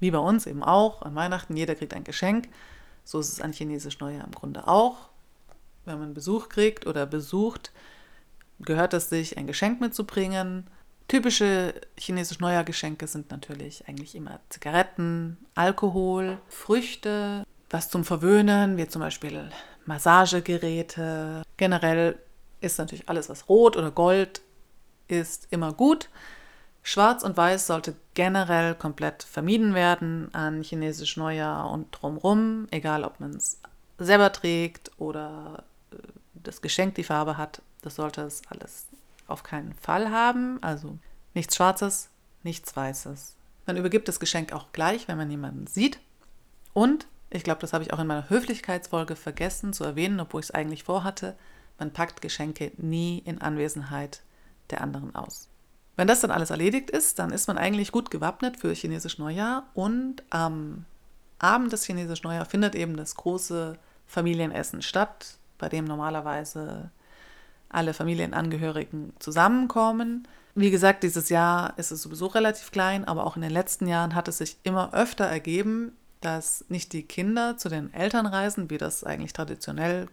Wie 0.00 0.10
bei 0.10 0.18
uns 0.18 0.46
eben 0.46 0.62
auch, 0.62 1.02
an 1.02 1.14
Weihnachten, 1.14 1.56
jeder 1.56 1.74
kriegt 1.74 1.94
ein 1.94 2.04
Geschenk. 2.04 2.48
So 3.04 3.20
ist 3.20 3.28
es 3.28 3.40
an 3.40 3.52
Chinesisch 3.52 4.00
Neujahr 4.00 4.24
im 4.24 4.32
Grunde 4.32 4.66
auch. 4.66 5.10
Wenn 5.84 5.98
man 5.98 6.14
Besuch 6.14 6.48
kriegt 6.48 6.86
oder 6.86 7.06
besucht, 7.06 7.72
gehört 8.60 8.94
es 8.94 9.08
sich, 9.08 9.38
ein 9.38 9.46
Geschenk 9.46 9.80
mitzubringen. 9.80 10.66
Typische 11.08 11.74
chinesisch 11.98 12.40
Neujahr 12.40 12.64
Geschenke 12.64 13.06
sind 13.06 13.30
natürlich 13.30 13.86
eigentlich 13.88 14.14
immer 14.14 14.40
Zigaretten, 14.48 15.36
Alkohol, 15.54 16.38
Früchte, 16.48 17.44
was 17.72 17.88
zum 17.88 18.04
Verwöhnen, 18.04 18.76
wie 18.76 18.86
zum 18.86 19.00
Beispiel 19.00 19.50
Massagegeräte. 19.86 21.42
Generell 21.56 22.18
ist 22.60 22.78
natürlich 22.78 23.08
alles, 23.08 23.28
was 23.28 23.48
rot 23.48 23.76
oder 23.76 23.90
gold 23.90 24.42
ist, 25.08 25.48
immer 25.50 25.72
gut. 25.72 26.08
Schwarz 26.82 27.22
und 27.22 27.36
Weiß 27.36 27.66
sollte 27.66 27.94
generell 28.14 28.74
komplett 28.74 29.22
vermieden 29.22 29.74
werden 29.74 30.32
an 30.34 30.62
chinesisch 30.62 31.16
Neujahr 31.16 31.70
und 31.70 31.90
drumrum, 31.92 32.66
egal 32.70 33.04
ob 33.04 33.20
man 33.20 33.30
es 33.30 33.60
selber 33.98 34.32
trägt 34.32 34.90
oder 34.98 35.64
äh, 35.92 35.96
das 36.34 36.60
Geschenk 36.60 36.96
die 36.96 37.04
Farbe 37.04 37.36
hat. 37.36 37.62
Das 37.82 37.96
sollte 37.96 38.22
es 38.22 38.42
alles 38.48 38.86
auf 39.28 39.42
keinen 39.44 39.74
Fall 39.74 40.10
haben. 40.10 40.60
Also 40.62 40.98
nichts 41.34 41.56
Schwarzes, 41.56 42.10
nichts 42.42 42.74
Weißes. 42.76 43.36
Man 43.66 43.76
übergibt 43.76 44.08
das 44.08 44.18
Geschenk 44.18 44.52
auch 44.52 44.72
gleich, 44.72 45.06
wenn 45.06 45.18
man 45.18 45.30
jemanden 45.30 45.68
sieht. 45.68 46.00
Und, 46.72 47.06
ich 47.32 47.44
glaube, 47.44 47.60
das 47.60 47.72
habe 47.72 47.82
ich 47.82 47.92
auch 47.92 47.98
in 47.98 48.06
meiner 48.06 48.28
Höflichkeitsfolge 48.28 49.16
vergessen 49.16 49.72
zu 49.72 49.84
erwähnen, 49.84 50.20
obwohl 50.20 50.40
ich 50.40 50.46
es 50.46 50.50
eigentlich 50.50 50.84
vorhatte, 50.84 51.34
man 51.78 51.92
packt 51.92 52.20
Geschenke 52.20 52.72
nie 52.76 53.18
in 53.24 53.40
Anwesenheit 53.40 54.22
der 54.70 54.82
anderen 54.82 55.14
aus. 55.14 55.48
Wenn 55.96 56.06
das 56.06 56.20
dann 56.20 56.30
alles 56.30 56.50
erledigt 56.50 56.90
ist, 56.90 57.18
dann 57.18 57.32
ist 57.32 57.48
man 57.48 57.58
eigentlich 57.58 57.92
gut 57.92 58.10
gewappnet 58.10 58.58
für 58.58 58.72
chinesisch 58.74 59.18
Neujahr 59.18 59.64
und 59.74 60.22
am 60.30 60.84
Abend 61.38 61.72
des 61.72 61.84
chinesisch 61.84 62.22
Neujahr 62.22 62.44
findet 62.44 62.74
eben 62.74 62.96
das 62.96 63.14
große 63.14 63.78
Familienessen 64.06 64.82
statt, 64.82 65.38
bei 65.58 65.68
dem 65.68 65.84
normalerweise 65.84 66.90
alle 67.68 67.94
Familienangehörigen 67.94 69.14
zusammenkommen. 69.18 70.28
Wie 70.54 70.70
gesagt, 70.70 71.02
dieses 71.02 71.30
Jahr 71.30 71.78
ist 71.78 71.90
es 71.90 72.02
sowieso 72.02 72.26
relativ 72.26 72.70
klein, 72.70 73.06
aber 73.06 73.24
auch 73.24 73.36
in 73.36 73.42
den 73.42 73.50
letzten 73.50 73.86
Jahren 73.86 74.14
hat 74.14 74.28
es 74.28 74.38
sich 74.38 74.58
immer 74.64 74.92
öfter 74.92 75.24
ergeben, 75.24 75.92
dass 76.24 76.64
nicht 76.68 76.92
die 76.92 77.02
Kinder 77.02 77.56
zu 77.56 77.68
den 77.68 77.92
Eltern 77.92 78.26
reisen, 78.26 78.70
wie 78.70 78.78
das 78.78 79.04
eigentlich 79.04 79.32
traditionell 79.32 80.08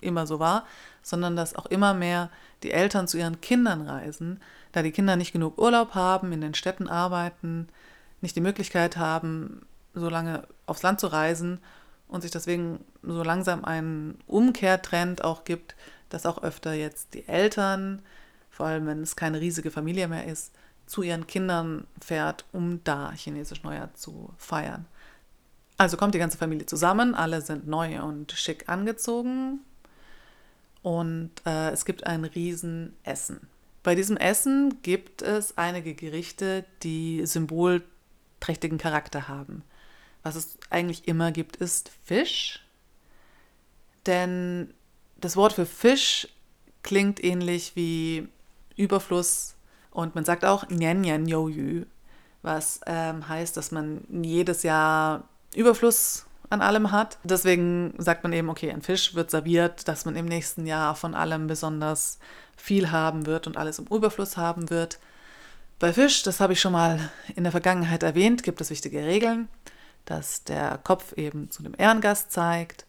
immer 0.00 0.26
so 0.26 0.38
war, 0.38 0.66
sondern 1.02 1.36
dass 1.36 1.54
auch 1.54 1.66
immer 1.66 1.94
mehr 1.94 2.30
die 2.62 2.72
Eltern 2.72 3.08
zu 3.08 3.18
ihren 3.18 3.40
Kindern 3.40 3.88
reisen, 3.88 4.40
da 4.72 4.82
die 4.82 4.92
Kinder 4.92 5.16
nicht 5.16 5.32
genug 5.32 5.58
Urlaub 5.58 5.94
haben, 5.94 6.32
in 6.32 6.40
den 6.40 6.54
Städten 6.54 6.88
arbeiten, 6.88 7.68
nicht 8.20 8.36
die 8.36 8.40
Möglichkeit 8.40 8.96
haben, 8.96 9.66
so 9.94 10.08
lange 10.08 10.46
aufs 10.66 10.82
Land 10.82 11.00
zu 11.00 11.08
reisen 11.08 11.58
und 12.08 12.22
sich 12.22 12.30
deswegen 12.30 12.84
so 13.02 13.22
langsam 13.22 13.64
ein 13.64 14.18
Umkehrtrend 14.26 15.24
auch 15.24 15.44
gibt, 15.44 15.74
dass 16.08 16.26
auch 16.26 16.42
öfter 16.42 16.72
jetzt 16.72 17.14
die 17.14 17.26
Eltern, 17.26 18.02
vor 18.50 18.66
allem 18.66 18.86
wenn 18.86 19.02
es 19.02 19.16
keine 19.16 19.40
riesige 19.40 19.70
Familie 19.70 20.08
mehr 20.08 20.26
ist, 20.26 20.52
zu 20.92 21.02
ihren 21.02 21.26
Kindern 21.26 21.86
fährt, 22.02 22.44
um 22.52 22.84
da 22.84 23.12
chinesisch 23.12 23.62
Neujahr 23.62 23.94
zu 23.94 24.34
feiern. 24.36 24.84
Also 25.78 25.96
kommt 25.96 26.14
die 26.14 26.18
ganze 26.18 26.36
Familie 26.36 26.66
zusammen, 26.66 27.14
alle 27.14 27.40
sind 27.40 27.66
neu 27.66 28.02
und 28.02 28.32
schick 28.32 28.68
angezogen 28.68 29.60
und 30.82 31.30
äh, 31.46 31.70
es 31.70 31.86
gibt 31.86 32.06
ein 32.06 32.26
Riesenessen. 32.26 33.48
Bei 33.82 33.94
diesem 33.94 34.18
Essen 34.18 34.82
gibt 34.82 35.22
es 35.22 35.56
einige 35.56 35.94
Gerichte, 35.94 36.66
die 36.82 37.24
symbolträchtigen 37.24 38.76
Charakter 38.76 39.28
haben. 39.28 39.64
Was 40.22 40.36
es 40.36 40.58
eigentlich 40.68 41.08
immer 41.08 41.32
gibt, 41.32 41.56
ist 41.56 41.90
Fisch. 42.04 42.60
Denn 44.04 44.74
das 45.16 45.36
Wort 45.36 45.54
für 45.54 45.64
Fisch 45.64 46.28
klingt 46.82 47.24
ähnlich 47.24 47.76
wie 47.76 48.28
Überfluss 48.76 49.54
und 49.92 50.14
man 50.14 50.24
sagt 50.24 50.44
auch 50.44 50.68
Nian 50.68 51.00
Nian 51.00 51.26
Yo 51.26 51.48
Yu, 51.48 51.84
was 52.42 52.80
ähm, 52.86 53.28
heißt, 53.28 53.56
dass 53.56 53.70
man 53.70 54.02
jedes 54.10 54.62
Jahr 54.62 55.24
Überfluss 55.54 56.26
an 56.50 56.60
allem 56.60 56.92
hat. 56.92 57.18
Deswegen 57.24 57.94
sagt 57.98 58.24
man 58.24 58.32
eben, 58.32 58.50
okay, 58.50 58.70
ein 58.70 58.82
Fisch 58.82 59.14
wird 59.14 59.30
serviert, 59.30 59.88
dass 59.88 60.04
man 60.04 60.16
im 60.16 60.26
nächsten 60.26 60.66
Jahr 60.66 60.94
von 60.94 61.14
allem 61.14 61.46
besonders 61.46 62.18
viel 62.56 62.90
haben 62.90 63.26
wird 63.26 63.46
und 63.46 63.56
alles 63.56 63.78
im 63.78 63.86
Überfluss 63.86 64.36
haben 64.36 64.70
wird. 64.70 64.98
Bei 65.78 65.92
Fisch, 65.92 66.22
das 66.22 66.40
habe 66.40 66.52
ich 66.52 66.60
schon 66.60 66.72
mal 66.72 67.10
in 67.34 67.42
der 67.42 67.52
Vergangenheit 67.52 68.02
erwähnt, 68.02 68.42
gibt 68.42 68.60
es 68.60 68.70
wichtige 68.70 69.04
Regeln, 69.04 69.48
dass 70.04 70.44
der 70.44 70.78
Kopf 70.84 71.12
eben 71.14 71.50
zu 71.50 71.62
dem 71.62 71.74
Ehrengast 71.76 72.32
zeigt, 72.32 72.86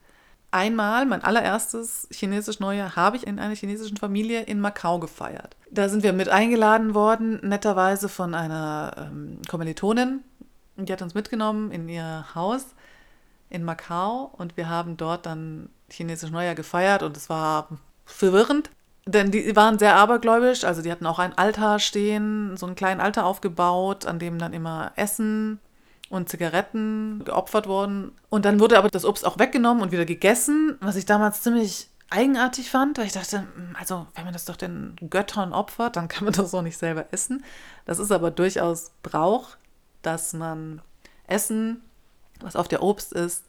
einmal, 0.53 1.05
mein 1.05 1.23
allererstes 1.23 2.07
chinesisch 2.11 2.59
Neujahr, 2.59 2.95
habe 2.95 3.17
ich 3.17 3.27
in 3.27 3.39
einer 3.39 3.55
chinesischen 3.55 3.97
Familie 3.97 4.41
in 4.43 4.59
Macau 4.59 4.99
gefeiert. 4.99 5.55
Da 5.71 5.89
sind 5.89 6.03
wir 6.03 6.13
mit 6.13 6.29
eingeladen 6.29 6.93
worden, 6.93 7.39
netterweise 7.41 8.09
von 8.09 8.35
einer 8.35 8.93
ähm, 8.97 9.39
Kommilitonin. 9.49 10.21
Die 10.77 10.91
hat 10.91 11.01
uns 11.01 11.13
mitgenommen 11.13 11.71
in 11.71 11.87
ihr 11.89 12.25
Haus 12.35 12.67
in 13.49 13.63
Macau 13.63 14.31
und 14.37 14.57
wir 14.57 14.69
haben 14.69 14.97
dort 14.97 15.25
dann 15.25 15.69
chinesisch 15.89 16.31
Neujahr 16.31 16.55
gefeiert 16.55 17.03
und 17.03 17.15
es 17.17 17.29
war 17.29 17.69
verwirrend. 18.05 18.69
Denn 19.05 19.31
die 19.31 19.55
waren 19.55 19.79
sehr 19.79 19.95
abergläubisch, 19.95 20.63
also 20.63 20.81
die 20.81 20.91
hatten 20.91 21.05
auch 21.05 21.19
ein 21.19 21.37
Altar 21.37 21.79
stehen, 21.79 22.55
so 22.55 22.65
einen 22.65 22.75
kleinen 22.75 23.01
Altar 23.01 23.25
aufgebaut, 23.25 24.05
an 24.05 24.17
dem 24.17 24.39
dann 24.39 24.53
immer 24.53 24.93
Essen 24.95 25.59
und 26.13 26.29
Zigaretten 26.29 27.23
geopfert 27.25 27.67
wurden. 27.67 28.11
Und 28.29 28.45
dann 28.45 28.59
wurde 28.59 28.77
aber 28.77 28.89
das 28.89 29.03
Obst 29.03 29.25
auch 29.25 29.39
weggenommen 29.39 29.81
und 29.81 29.91
wieder 29.91 30.05
gegessen, 30.05 30.77
was 30.79 30.95
ich 30.95 31.05
damals 31.05 31.41
ziemlich 31.41 31.89
eigenartig 32.11 32.69
fand, 32.69 32.99
weil 32.99 33.07
ich 33.07 33.13
dachte, 33.13 33.39
hm, 33.39 33.75
also 33.79 34.05
wenn 34.13 34.23
man 34.23 34.33
das 34.33 34.45
doch 34.45 34.55
den 34.55 34.95
Göttern 35.09 35.53
opfert, 35.53 35.95
dann 35.95 36.07
kann 36.07 36.25
man 36.25 36.33
das 36.33 36.53
auch 36.53 36.61
nicht 36.61 36.77
selber 36.77 37.07
essen. 37.11 37.43
Das 37.85 37.97
ist 37.97 38.11
aber 38.11 38.29
durchaus 38.29 38.91
Brauch, 39.01 39.57
dass 40.03 40.33
man 40.33 40.83
Essen, 41.25 41.81
was 42.41 42.55
auf 42.55 42.67
der 42.67 42.83
Obst 42.83 43.11
ist, 43.13 43.45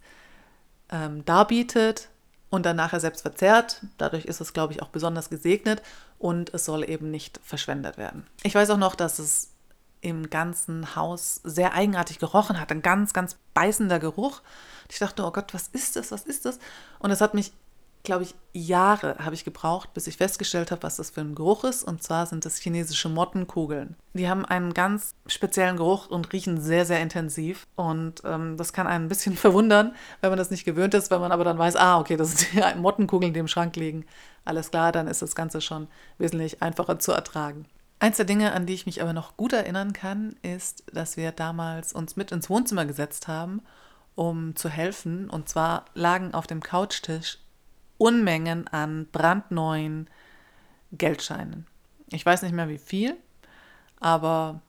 ähm, 0.91 1.23
darbietet 1.27 2.09
und 2.49 2.65
dann 2.65 2.77
nachher 2.77 3.01
selbst 3.01 3.21
verzehrt. 3.21 3.83
Dadurch 3.99 4.25
ist 4.25 4.41
es, 4.41 4.55
glaube 4.55 4.73
ich, 4.73 4.81
auch 4.81 4.89
besonders 4.89 5.29
gesegnet 5.29 5.83
und 6.19 6.55
es 6.55 6.65
soll 6.65 6.89
eben 6.89 7.11
nicht 7.11 7.41
verschwendet 7.43 7.99
werden. 7.99 8.27
Ich 8.43 8.55
weiß 8.55 8.71
auch 8.71 8.79
noch, 8.79 8.95
dass 8.95 9.19
es 9.19 9.54
im 10.05 10.29
ganzen 10.29 10.95
Haus 10.95 11.41
sehr 11.45 11.73
eigenartig 11.73 12.19
gerochen 12.19 12.61
hat. 12.61 12.71
Ein 12.71 12.83
ganz, 12.83 13.13
ganz 13.13 13.37
beißender 13.55 13.99
Geruch. 13.99 14.43
Ich 14.91 14.99
dachte, 14.99 15.25
oh 15.25 15.33
Gott, 15.33 15.55
was 15.55 15.69
ist 15.69 15.97
das? 15.97 16.13
Was 16.13 16.25
ist 16.25 16.45
das? 16.45 16.59
Und 16.99 17.11
es 17.11 17.23
hat 17.23 17.33
mich, 17.33 17.53
glaube 18.03 18.25
ich, 18.25 18.35
Jahre 18.53 19.17
habe 19.19 19.35
ich 19.35 19.47
gebraucht, 19.47 19.95
bis 19.95 20.07
ich 20.07 20.19
festgestellt 20.19 20.71
habe, 20.71 20.83
was 20.83 20.97
das 20.97 21.09
für 21.09 21.23
ein 21.23 21.35
Geruch 21.35 21.65
ist. 21.65 21.85
Und 21.85 22.03
zwar 22.03 22.27
sind 22.27 22.45
das 22.45 22.59
chinesische 22.59 23.09
Mottenkugeln. 23.09 23.97
Die 24.13 24.29
haben 24.29 24.45
einen 24.45 24.75
ganz 24.75 25.15
speziellen 25.27 25.79
Geruch 25.79 26.09
und 26.09 26.31
riechen 26.35 26.61
sehr, 26.61 26.85
sehr 26.85 27.01
intensiv. 27.01 27.67
Und 27.75 28.21
ähm, 28.25 28.59
das 28.59 28.75
kann 28.75 28.87
einen 28.87 29.07
ein 29.07 29.09
bisschen 29.09 29.37
verwundern, 29.39 29.95
wenn 30.21 30.31
man 30.31 30.39
das 30.39 30.51
nicht 30.51 30.67
gewöhnt 30.67 30.93
ist, 30.93 31.11
wenn 31.11 31.21
man 31.21 31.33
aber 31.33 31.45
dann 31.45 31.59
weiß, 31.59 31.77
ah, 31.77 31.99
okay, 31.99 32.19
das 32.19 32.37
sind 32.37 32.53
die 32.75 32.79
Mottenkugeln, 32.79 33.33
die 33.33 33.41
im 33.41 33.49
Schrank 33.49 33.75
liegen. 33.77 34.05
Alles 34.45 34.71
klar, 34.71 34.93
dann 34.93 35.09
ist 35.09 35.23
das 35.23 35.35
Ganze 35.35 35.63
schon 35.63 35.89
wesentlich 36.19 36.61
einfacher 36.61 36.99
zu 36.99 37.13
ertragen. 37.13 37.65
Eins 38.05 38.19
der 38.19 38.27
Dinge, 38.27 38.53
an 38.53 38.67
die 38.67 38.75
ich 38.75 38.85
mich 38.85 39.01
aber 39.01 39.15
noch 39.15 39.39
gut 39.39 39.55
erinnern 39.55 39.95
kann, 39.95 40.37
ist, 40.43 40.85
dass 40.93 41.17
wir 41.17 41.33
damals 41.33 41.95
uns 41.95 42.17
mit 42.17 42.33
ins 42.33 42.51
Wohnzimmer 42.51 42.85
gesetzt 42.85 43.29
haben, 43.29 43.63
um 44.15 44.55
zu 44.57 44.69
helfen. 44.69 45.31
Und 45.31 45.49
zwar 45.49 45.87
lagen 45.95 46.35
auf 46.35 46.47
dem 46.47 46.63
Couchtisch 46.63 47.39
Unmengen 47.97 48.69
an 48.69 49.09
brandneuen 49.11 50.11
Geldscheinen. 50.93 51.67
Ich 52.11 52.27
weiß 52.27 52.43
nicht 52.43 52.53
mehr 52.53 52.69
wie 52.69 52.77
viel, 52.77 53.17
aber 54.01 54.61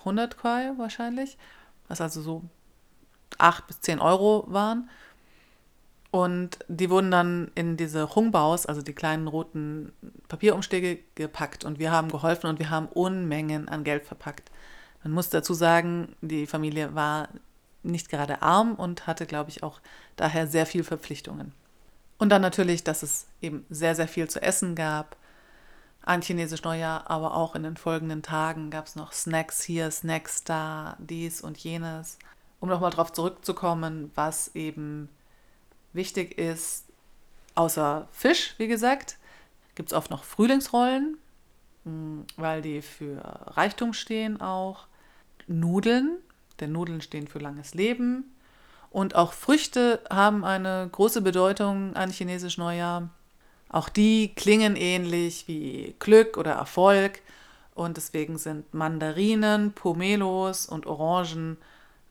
100 0.00 0.36
Kwai 0.36 0.74
wahrscheinlich, 0.76 1.38
was 1.88 2.02
also 2.02 2.20
so 2.20 2.42
8 3.38 3.68
bis 3.68 3.80
10 3.80 4.00
Euro 4.00 4.44
waren. 4.48 4.90
Und 6.10 6.58
die 6.66 6.90
wurden 6.90 7.10
dann 7.10 7.52
in 7.54 7.76
diese 7.76 8.14
Hungbaus, 8.14 8.66
also 8.66 8.82
die 8.82 8.94
kleinen 8.94 9.28
roten 9.28 9.92
Papierumschläge, 10.28 10.98
gepackt. 11.14 11.64
Und 11.64 11.78
wir 11.78 11.92
haben 11.92 12.10
geholfen 12.10 12.48
und 12.48 12.58
wir 12.58 12.70
haben 12.70 12.88
Unmengen 12.88 13.68
an 13.68 13.84
Geld 13.84 14.04
verpackt. 14.04 14.50
Man 15.04 15.12
muss 15.12 15.30
dazu 15.30 15.54
sagen, 15.54 16.16
die 16.20 16.46
Familie 16.46 16.94
war 16.94 17.28
nicht 17.82 18.08
gerade 18.08 18.42
arm 18.42 18.74
und 18.74 19.06
hatte, 19.06 19.24
glaube 19.24 19.50
ich, 19.50 19.62
auch 19.62 19.80
daher 20.16 20.46
sehr 20.46 20.66
viel 20.66 20.84
Verpflichtungen. 20.84 21.52
Und 22.18 22.28
dann 22.28 22.42
natürlich, 22.42 22.84
dass 22.84 23.02
es 23.02 23.26
eben 23.40 23.64
sehr, 23.70 23.94
sehr 23.94 24.08
viel 24.08 24.28
zu 24.28 24.42
essen 24.42 24.74
gab. 24.74 25.16
An 26.02 26.22
chinesisch 26.22 26.62
Neujahr, 26.62 27.08
aber 27.08 27.34
auch 27.34 27.54
in 27.54 27.62
den 27.62 27.76
folgenden 27.76 28.22
Tagen 28.22 28.70
gab 28.70 28.86
es 28.86 28.96
noch 28.96 29.12
Snacks 29.12 29.62
hier, 29.62 29.90
Snacks 29.90 30.44
da, 30.44 30.96
dies 30.98 31.40
und 31.40 31.56
jenes. 31.58 32.18
Um 32.58 32.68
nochmal 32.68 32.90
darauf 32.90 33.12
zurückzukommen, 33.12 34.10
was 34.14 34.54
eben 34.54 35.08
Wichtig 35.92 36.38
ist, 36.38 36.84
außer 37.54 38.08
Fisch, 38.12 38.54
wie 38.58 38.68
gesagt, 38.68 39.16
gibt 39.74 39.90
es 39.90 39.96
oft 39.96 40.10
noch 40.10 40.24
Frühlingsrollen, 40.24 41.18
hm, 41.84 42.24
weil 42.36 42.62
die 42.62 42.82
für 42.82 43.20
Reichtum 43.56 43.92
stehen 43.92 44.40
auch. 44.40 44.86
Nudeln, 45.46 46.18
denn 46.60 46.72
Nudeln 46.72 47.00
stehen 47.00 47.26
für 47.26 47.40
langes 47.40 47.74
Leben. 47.74 48.24
Und 48.90 49.14
auch 49.14 49.32
Früchte 49.32 50.02
haben 50.10 50.44
eine 50.44 50.88
große 50.90 51.22
Bedeutung 51.22 51.94
an 51.96 52.10
Chinesisch 52.10 52.58
Neujahr. 52.58 53.08
Auch 53.68 53.88
die 53.88 54.32
klingen 54.34 54.76
ähnlich 54.76 55.46
wie 55.46 55.94
Glück 55.98 56.36
oder 56.36 56.52
Erfolg. 56.52 57.20
Und 57.74 57.96
deswegen 57.96 58.36
sind 58.36 58.74
Mandarinen, 58.74 59.72
Pomelos 59.72 60.66
und 60.66 60.86
Orangen 60.86 61.56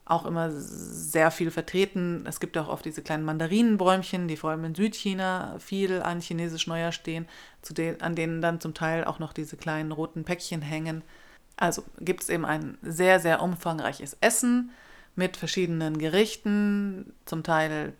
auch 0.09 0.25
immer 0.25 0.49
sehr 0.51 1.29
viel 1.29 1.51
vertreten. 1.51 2.25
Es 2.27 2.39
gibt 2.39 2.57
auch 2.57 2.67
oft 2.67 2.83
diese 2.83 3.03
kleinen 3.03 3.23
Mandarinenbäumchen, 3.25 4.27
die 4.27 4.37
vor 4.37 4.49
allem 4.49 4.65
in 4.65 4.75
Südchina 4.75 5.55
viel 5.59 6.01
an 6.01 6.19
chinesisch 6.19 6.65
Neujahr 6.65 6.91
stehen, 6.91 7.27
denen, 7.69 8.01
an 8.01 8.15
denen 8.15 8.41
dann 8.41 8.59
zum 8.59 8.73
Teil 8.73 9.03
auch 9.03 9.19
noch 9.19 9.33
diese 9.33 9.55
kleinen 9.55 9.91
roten 9.91 10.23
Päckchen 10.23 10.63
hängen. 10.63 11.03
Also 11.57 11.83
gibt 11.99 12.23
es 12.23 12.29
eben 12.29 12.43
ein 12.43 12.77
sehr, 12.81 13.19
sehr 13.19 13.41
umfangreiches 13.41 14.17
Essen 14.19 14.71
mit 15.15 15.37
verschiedenen 15.37 15.99
Gerichten, 15.99 17.13
zum 17.25 17.43
Teil 17.43 17.93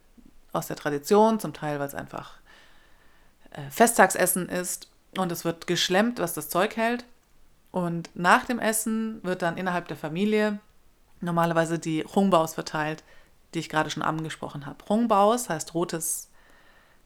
aus 0.51 0.67
der 0.67 0.77
Tradition, 0.77 1.39
zum 1.39 1.53
Teil, 1.53 1.79
weil 1.79 1.87
es 1.87 1.95
einfach 1.95 2.39
äh, 3.51 3.69
Festtagsessen 3.69 4.49
ist. 4.49 4.89
und 5.17 5.31
es 5.31 5.45
wird 5.45 5.67
geschlemmt, 5.67 6.19
was 6.19 6.33
das 6.33 6.49
Zeug 6.49 6.75
hält. 6.75 7.05
Und 7.71 8.09
nach 8.15 8.45
dem 8.45 8.57
Essen 8.57 9.23
wird 9.23 9.43
dann 9.43 9.57
innerhalb 9.57 9.87
der 9.87 9.97
Familie 9.97 10.59
normalerweise 11.21 11.79
die 11.79 12.03
Hongbaos 12.03 12.53
verteilt, 12.53 13.03
die 13.53 13.59
ich 13.59 13.69
gerade 13.69 13.89
schon 13.89 14.03
angesprochen 14.03 14.65
habe. 14.65 14.85
Hongbaos 14.87 15.49
heißt 15.49 15.73
rotes 15.73 16.29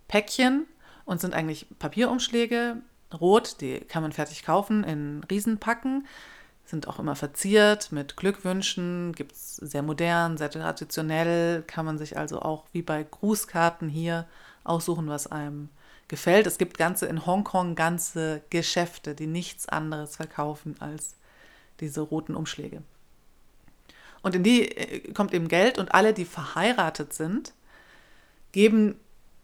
Päckchen 0.08 0.66
und 1.06 1.22
sind 1.22 1.34
eigentlich 1.34 1.68
Papierumschläge, 1.80 2.78
rot, 3.14 3.62
die 3.62 3.80
kann 3.82 4.04
man 4.04 4.12
fertig 4.12 4.44
kaufen, 4.44 4.84
in 4.84 5.24
Riesenpacken, 5.30 6.08
sind 6.66 6.88
auch 6.88 7.00
immer 7.00 7.16
verziert 7.16 7.92
mit 7.92 8.16
Glückwünschen, 8.16 9.14
gibt 9.14 9.34
es 9.34 9.58
sehr 9.58 9.84
modern, 9.84 10.38
sehr 10.38 10.50
traditionell, 10.50 11.64
kann 11.64 11.86
man 11.86 11.98
sich 11.98 12.18
also 12.18 12.42
auch 12.42 12.66
wie 12.72 12.82
bei 12.82 13.04
Grußkarten 13.04 13.90
hier 13.90 14.28
aussuchen, 14.64 15.08
was 15.08 15.28
einem 15.28 15.70
gefällt. 16.08 16.48
Es 16.48 16.58
gibt 16.58 16.78
ganze 16.78 17.06
in 17.06 17.26
Hongkong 17.26 17.76
ganze 17.76 18.42
Geschäfte, 18.50 19.14
die 19.16 19.28
nichts 19.28 19.68
anderes 19.68 20.16
verkaufen 20.16 20.76
als 20.80 21.16
diese 21.80 22.02
roten 22.02 22.36
Umschläge. 22.36 22.82
Und 24.24 24.34
in 24.34 24.42
die 24.44 24.70
äh, 24.70 25.14
kommt 25.14 25.34
eben 25.34 25.48
Geld 25.48 25.78
und 25.78 25.94
alle, 25.94 26.14
die 26.14 26.26
verheiratet 26.26 27.14
sind, 27.14 27.54
geben 28.52 28.96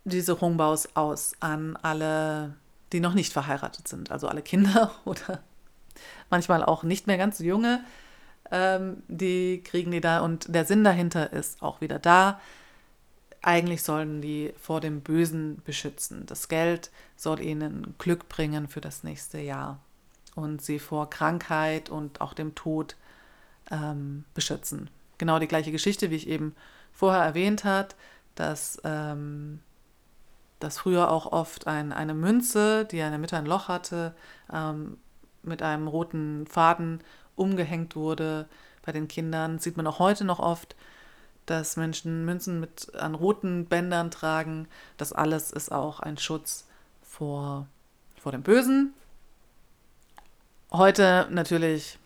diese 0.06 0.42
Hongbaos 0.42 0.96
aus 0.96 1.34
an 1.40 1.76
alle, 1.76 2.56
die 2.92 3.00
noch 3.00 3.14
nicht 3.14 3.32
verheiratet 3.32 3.88
sind, 3.88 4.10
also 4.10 4.28
alle 4.28 4.42
Kinder 4.42 4.92
oder 5.06 5.44
manchmal 6.32 6.64
auch 6.64 6.84
nicht 6.84 7.06
mehr 7.06 7.18
ganz 7.18 7.40
junge, 7.40 7.84
ähm, 8.52 9.04
die 9.08 9.62
kriegen 9.64 9.92
die 9.92 10.02
da 10.02 10.22
und 10.22 10.54
der 10.54 10.66
Sinn 10.66 10.84
dahinter 10.84 11.32
ist 11.32 11.62
auch 11.62 11.82
wieder 11.82 12.00
da. 12.00 12.40
Eigentlich 13.42 13.84
sollen 13.84 14.22
die 14.22 14.54
vor 14.60 14.82
dem 14.82 15.02
Bösen 15.02 15.62
beschützen. 15.64 16.26
Das 16.26 16.50
Geld 16.50 16.92
soll 17.16 17.40
ihnen 17.40 17.96
Glück 17.98 18.28
bringen 18.28 18.68
für 18.68 18.82
das 18.82 19.04
nächste 19.04 19.40
Jahr 19.40 19.80
und 20.36 20.62
sie 20.62 20.80
vor 20.80 21.10
Krankheit 21.10 21.90
und 21.90 22.22
auch 22.22 22.34
dem 22.34 22.56
Tod 22.56 22.96
ähm, 23.72 24.26
beschützen. 24.34 24.90
Genau 25.18 25.40
die 25.40 25.48
gleiche 25.48 25.72
Geschichte, 25.72 26.10
wie 26.10 26.16
ich 26.16 26.28
eben 26.28 26.56
vorher 26.92 27.24
erwähnt 27.24 27.64
habe, 27.64 27.90
dass 28.36 28.80
ähm, 28.84 29.60
dass 30.60 30.78
früher 30.78 31.10
auch 31.10 31.32
oft 31.32 31.68
ein, 31.68 31.94
eine 31.94 32.14
Münze, 32.14 32.86
die 32.86 33.00
in 33.00 33.10
der 33.10 33.18
Mitte 33.18 33.38
ein 33.38 33.46
Loch 33.46 33.68
hatte, 33.68 34.14
ähm, 34.52 34.98
mit 35.42 35.62
einem 35.62 35.88
roten 35.88 36.46
Faden 36.48 37.02
umgehängt 37.36 37.96
wurde. 37.96 38.48
Bei 38.86 38.92
den 38.92 39.08
Kindern 39.08 39.60
sieht 39.60 39.78
man 39.78 39.88
auch 39.88 40.00
heute 40.00 40.26
noch 40.26 40.40
oft, 40.40 40.76
dass 41.46 41.78
Menschen 41.78 42.26
Münzen 42.26 42.60
mit 42.60 42.94
an 42.96 43.16
roten 43.16 43.66
Bändern 43.66 44.12
tragen. 44.12 44.68
Das 44.98 45.14
alles 45.14 45.52
ist 45.52 45.72
auch 45.72 46.02
ein 46.02 46.18
Schutz 46.18 46.66
vor, 47.02 47.68
vor 48.22 48.34
dem 48.34 48.44
Bösen. 48.44 48.94
Heute 50.72 51.28
natürlich 51.32 51.98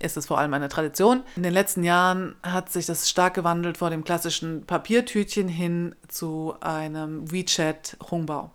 ist 0.00 0.16
es 0.16 0.26
vor 0.26 0.38
allem 0.38 0.54
eine 0.54 0.68
Tradition. 0.68 1.22
In 1.36 1.42
den 1.42 1.52
letzten 1.52 1.84
Jahren 1.84 2.34
hat 2.42 2.70
sich 2.70 2.86
das 2.86 3.08
stark 3.08 3.34
gewandelt 3.34 3.78
vor 3.78 3.90
dem 3.90 4.04
klassischen 4.04 4.66
Papiertütchen 4.66 5.48
hin 5.48 5.94
zu 6.08 6.54
einem 6.60 7.30
WeChat 7.30 7.96
Hongbao. 8.10 8.50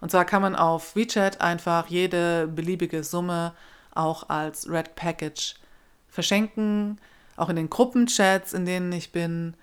Und 0.00 0.10
zwar 0.10 0.24
kann 0.24 0.42
man 0.42 0.56
auf 0.56 0.96
WeChat 0.96 1.40
einfach 1.40 1.86
jede 1.88 2.48
beliebige 2.48 3.04
Summe 3.04 3.52
auch 3.94 4.28
als 4.28 4.68
Red 4.68 4.96
Package 4.96 5.54
verschenken. 6.08 6.98
Auch 7.36 7.48
in 7.48 7.56
den 7.56 7.70
Gruppenchats, 7.70 8.52
in 8.52 8.66
denen 8.66 8.92
ich 8.92 9.12
bin, 9.12 9.54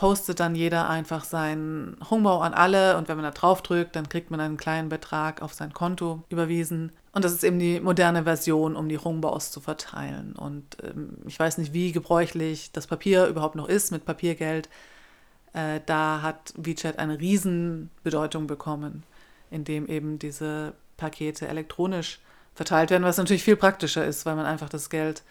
postet 0.00 0.40
dann 0.40 0.54
jeder 0.54 0.88
einfach 0.88 1.24
seinen 1.24 1.94
Hongbao 2.08 2.40
an 2.40 2.54
alle 2.54 2.96
und 2.96 3.08
wenn 3.08 3.18
man 3.18 3.24
da 3.24 3.32
drauf 3.32 3.60
drückt, 3.60 3.96
dann 3.96 4.08
kriegt 4.08 4.30
man 4.30 4.40
einen 4.40 4.56
kleinen 4.56 4.88
Betrag 4.88 5.42
auf 5.42 5.52
sein 5.52 5.74
Konto 5.74 6.22
überwiesen. 6.30 6.90
Und 7.12 7.22
das 7.22 7.34
ist 7.34 7.44
eben 7.44 7.58
die 7.58 7.80
moderne 7.80 8.24
Version, 8.24 8.76
um 8.76 8.88
die 8.88 8.96
Hongbaos 8.96 9.50
zu 9.50 9.60
verteilen. 9.60 10.34
Und 10.34 10.64
ähm, 10.82 11.18
ich 11.26 11.38
weiß 11.38 11.58
nicht, 11.58 11.74
wie 11.74 11.92
gebräuchlich 11.92 12.72
das 12.72 12.86
Papier 12.86 13.26
überhaupt 13.26 13.56
noch 13.56 13.68
ist 13.68 13.92
mit 13.92 14.06
Papiergeld. 14.06 14.70
Äh, 15.52 15.80
da 15.84 16.22
hat 16.22 16.54
WeChat 16.56 16.98
eine 16.98 17.20
Riesenbedeutung 17.20 18.46
bekommen, 18.46 19.02
indem 19.50 19.86
eben 19.86 20.18
diese 20.18 20.72
Pakete 20.96 21.46
elektronisch 21.46 22.20
verteilt 22.54 22.88
werden, 22.88 23.04
was 23.04 23.18
natürlich 23.18 23.44
viel 23.44 23.56
praktischer 23.56 24.06
ist, 24.06 24.24
weil 24.24 24.36
man 24.36 24.46
einfach 24.46 24.70
das 24.70 24.88
Geld 24.88 25.24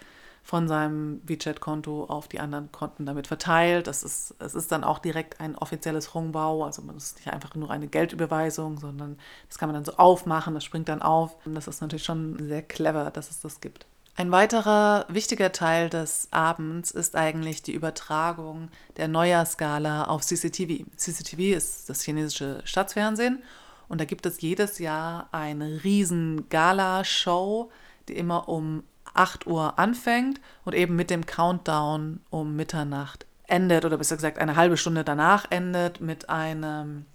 von 0.44 0.68
seinem 0.68 1.22
WeChat-Konto 1.26 2.06
auf 2.06 2.28
die 2.28 2.40
anderen 2.40 2.72
Konten 2.72 3.06
damit 3.06 3.28
verteilt. 3.28 3.88
Das 3.88 4.04
ist, 4.04 4.36
es 4.40 4.56
ist 4.56 4.72
dann 4.72 4.84
auch 4.84 5.00
direkt 5.00 5.40
ein 5.40 5.56
offizielles 5.56 6.14
Hongbao, 6.14 6.64
also 6.64 6.82
man 6.82 6.98
ist 6.98 7.18
nicht 7.18 7.32
einfach 7.32 7.56
nur 7.56 7.70
eine 7.70 7.88
Geldüberweisung, 7.88 8.80
sondern 8.80 9.18
das 9.48 9.58
kann 9.58 9.70
man 9.70 9.76
dann 9.76 9.86
so 9.86 9.98
aufmachen, 9.98 10.54
das 10.54 10.64
springt 10.64 10.90
dann 10.90 11.02
auf. 11.02 11.36
Und 11.46 11.56
das 11.56 11.68
ist 11.68 11.82
natürlich 11.82 12.06
schon 12.06 12.38
sehr 12.48 12.62
clever, 12.62 13.12
dass 13.12 13.30
es 13.30 13.42
das 13.42 13.62
gibt. 13.62 13.86
Ein 14.16 14.32
weiterer 14.32 15.06
wichtiger 15.08 15.54
Teil 15.54 15.90
des 15.90 16.28
Abends 16.32 16.92
ist 16.92 17.16
eigentlich 17.16 17.64
die 17.64 17.72
Übertragung 17.72 18.68
der 18.98 19.08
Neujahrskala 19.08 20.06
auf 20.06 20.24
CCTV. 20.24 20.84
CCTV 20.98 21.56
ist 21.56 21.90
das 21.90 22.02
chinesische 22.02 22.62
Staatsfernsehen 22.66 23.42
und 23.88 24.02
da 24.02 24.06
gibt 24.06 24.26
es 24.26 24.42
jedes 24.42 24.80
Jahr 24.80 25.30
eine 25.32 25.86
riesen 25.86 26.50
Gala-Show, 26.50 27.72
die 28.10 28.18
immer 28.18 28.50
um 28.50 28.84
8 29.14 29.48
Uhr 29.48 29.78
anfängt 29.80 30.40
und 30.66 30.74
eben 30.74 30.96
mit 30.96 31.10
dem 31.10 31.26
Countdown 31.26 32.22
um 32.30 32.56
Mitternacht 32.56 33.26
endet 33.48 33.86
oder 33.86 33.98
besser 33.98 34.16
gesagt 34.16 34.38
eine 34.40 34.56
halbe 34.56 34.78
Stunde 34.78 35.04
danach 35.04 35.50
endet 35.50 36.02
mit 36.02 36.30
einem, 36.30 37.06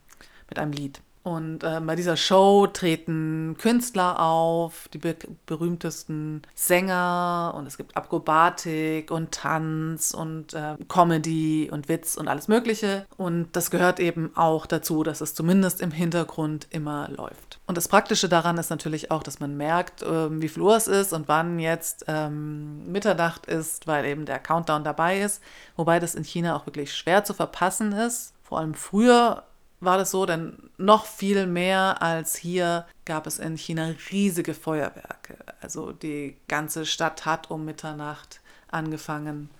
mit 0.49 0.59
einem 0.59 0.73
Lied. 0.73 1.01
Und 1.25 1.65
äh, 1.65 1.81
bei 1.81 1.97
dieser 1.97 2.19
Show 2.19 2.67
treten 2.67 3.57
Künstler 3.59 4.21
auf, 4.21 4.89
die 4.93 4.99
be 4.99 5.17
berühmtesten 5.47 6.43
Sänger 6.55 7.55
und 7.57 7.67
es 7.67 7.79
gibt 7.79 7.97
Akrobatik 7.97 9.11
und 9.11 9.33
Tanz 9.33 10.13
und 10.13 10.53
äh, 10.53 10.77
Comedy 10.87 11.71
und 11.73 11.89
Witz 11.89 12.17
und 12.17 12.29
alles 12.29 12.47
Mögliche. 12.47 13.07
Und 13.17 13.49
das 13.53 13.71
gehört 13.71 14.01
eben 14.01 14.37
auch 14.37 14.67
dazu, 14.67 15.03
dass 15.03 15.23
es 15.23 15.35
zumindest 15.35 15.81
im 15.81 15.93
Hintergrund 15.93 16.67
immer 16.71 17.09
läuft. 17.09 17.59
Und 17.67 17.79
das 17.79 17.89
Praktische 17.89 18.29
daran 18.29 18.59
ist 18.59 18.69
natürlich 18.69 19.11
auch, 19.11 19.23
dass 19.23 19.41
man 19.41 19.57
merkt, 19.57 20.03
äh, 20.03 20.43
wie 20.43 20.49
viel 20.49 20.63
Uhr 20.63 20.77
es 20.77 20.89
ist 20.89 21.15
und 21.15 21.27
wann 21.27 21.59
jetzt 21.59 22.05
ähm, 22.07 22.93
Mitternacht 22.93 23.47
ist, 23.47 23.87
weil 23.87 24.05
eben 24.05 24.27
der 24.27 24.41
Countdown 24.41 24.85
dabei 24.85 25.23
ist. 25.23 25.43
Wobei 25.77 26.01
das 26.01 26.15
in 26.15 26.25
China 26.25 26.55
auch 26.55 26.67
wirklich 26.67 26.95
schwer 26.95 27.25
zu 27.25 27.33
verpassen 27.33 27.93
ist. 27.93 28.35
Vor 28.43 28.59
allem 28.59 28.75
früher 28.75 29.45
war 29.81 29.99
das 29.99 30.11
so, 30.11 30.27
denn 30.27 30.71
noch 30.79 31.07
viel 31.07 31.47
mehr 31.47 32.01
als 32.01 32.37
hier 32.37 32.87
gab 33.05 33.27
es 33.27 33.39
in 33.39 33.57
China 33.57 33.95
riesige 34.11 34.55
Feuerwerke. 34.55 35.37
Also 35.61 35.93
die 35.93 36.37
ganze 36.49 36.87
Stadt 36.87 37.27
hat 37.27 37.51
um 37.51 37.65
Mitternacht 37.65 38.41
angefangen 38.71 39.51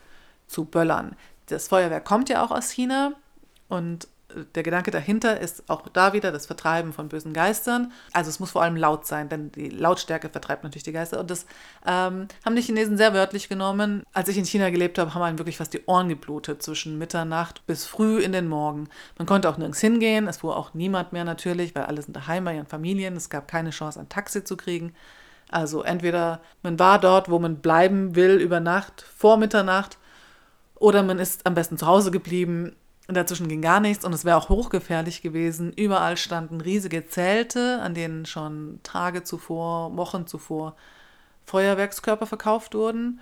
zu 0.47 0.65
böllern. 0.65 1.17
Das 1.47 1.69
Feuerwerk 1.69 2.05
kommt 2.05 2.29
ja 2.29 2.45
auch 2.45 2.51
aus 2.51 2.71
China 2.71 3.13
und 3.69 4.09
der 4.55 4.63
Gedanke 4.63 4.91
dahinter 4.91 5.41
ist 5.41 5.69
auch 5.69 5.89
da 5.89 6.13
wieder 6.13 6.33
das 6.33 6.47
Vertreiben 6.47 6.93
von 6.93 7.09
bösen 7.09 7.33
Geistern. 7.33 7.93
Also 8.13 8.31
es 8.31 8.41
muss 8.41 8.51
vor 8.51 8.63
allem 8.63 8.77
laut 8.77 9.07
sein, 9.07 9.29
denn 9.29 9.53
die 9.53 9.69
Lautstärke 9.69 10.29
vertreibt 10.29 10.65
natürlich 10.65 10.83
die 10.83 10.93
Geister. 10.93 11.21
Und 11.21 11.31
das 11.31 11.47
ähm, 11.87 12.29
haben 12.45 12.57
die 12.57 12.63
Chinesen 12.63 12.97
sehr 12.97 13.15
wörtlich 13.15 13.49
genommen. 13.49 14.03
Als 14.13 14.29
ich 14.29 14.39
in 14.39 14.45
China 14.45 14.71
gelebt 14.71 14.99
habe, 14.99 15.15
haben 15.15 15.23
einem 15.23 15.39
wirklich 15.39 15.59
fast 15.59 15.75
die 15.75 15.85
Ohren 15.87 16.09
geblutet 16.09 16.63
zwischen 16.63 16.99
Mitternacht 16.99 17.67
bis 17.67 17.87
früh 17.87 18.21
in 18.21 18.33
den 18.33 18.49
Morgen. 18.49 18.89
Man 19.19 19.27
konnte 19.27 19.49
auch 19.49 19.57
nirgends 19.57 19.81
hingehen. 19.81 20.29
Es 20.29 20.39
fuhr 20.39 20.57
auch 20.57 20.75
niemand 20.75 21.13
mehr 21.13 21.25
natürlich, 21.25 21.75
weil 21.75 21.85
alle 21.85 22.03
sind 22.03 22.17
daheim 22.17 22.45
bei 22.45 22.55
ihren 22.55 22.67
Familien. 22.67 23.17
Es 23.17 23.31
gab 23.31 23.49
keine 23.49 23.71
Chance, 23.71 24.01
ein 24.01 24.09
Taxi 24.09 24.45
zu 24.45 24.57
kriegen. 24.57 24.95
Also 25.51 25.83
entweder 25.83 26.41
man 26.63 26.79
war 26.79 26.99
dort, 26.99 27.31
wo 27.31 27.39
man 27.39 27.57
bleiben 27.57 28.17
will 28.17 28.37
über 28.37 28.61
Nacht, 28.61 29.03
vor 29.17 29.37
Mitternacht, 29.37 29.99
oder 30.77 31.03
man 31.03 31.19
ist 31.19 31.47
am 31.47 31.55
besten 31.55 31.79
zu 31.79 31.87
Hause 31.87 32.11
geblieben 32.11 32.75
dazwischen 33.09 33.49
ging 33.49 33.61
gar 33.61 33.81
nichts 33.81 34.05
und 34.05 34.13
es 34.15 34.25
wäre 34.25 34.37
auch 34.37 34.49
hochgefährlich 34.49 35.21
gewesen. 35.21 35.73
Überall 35.75 36.17
standen 36.17 36.61
riesige 36.61 37.07
Zelte, 37.07 37.81
an 37.83 37.95
denen 37.95 38.25
schon 38.25 38.81
Tage 38.83 39.23
zuvor, 39.25 39.95
Wochen 39.97 40.27
zuvor 40.27 40.75
Feuerwerkskörper 41.45 42.27
verkauft 42.27 42.75
wurden. 42.75 43.21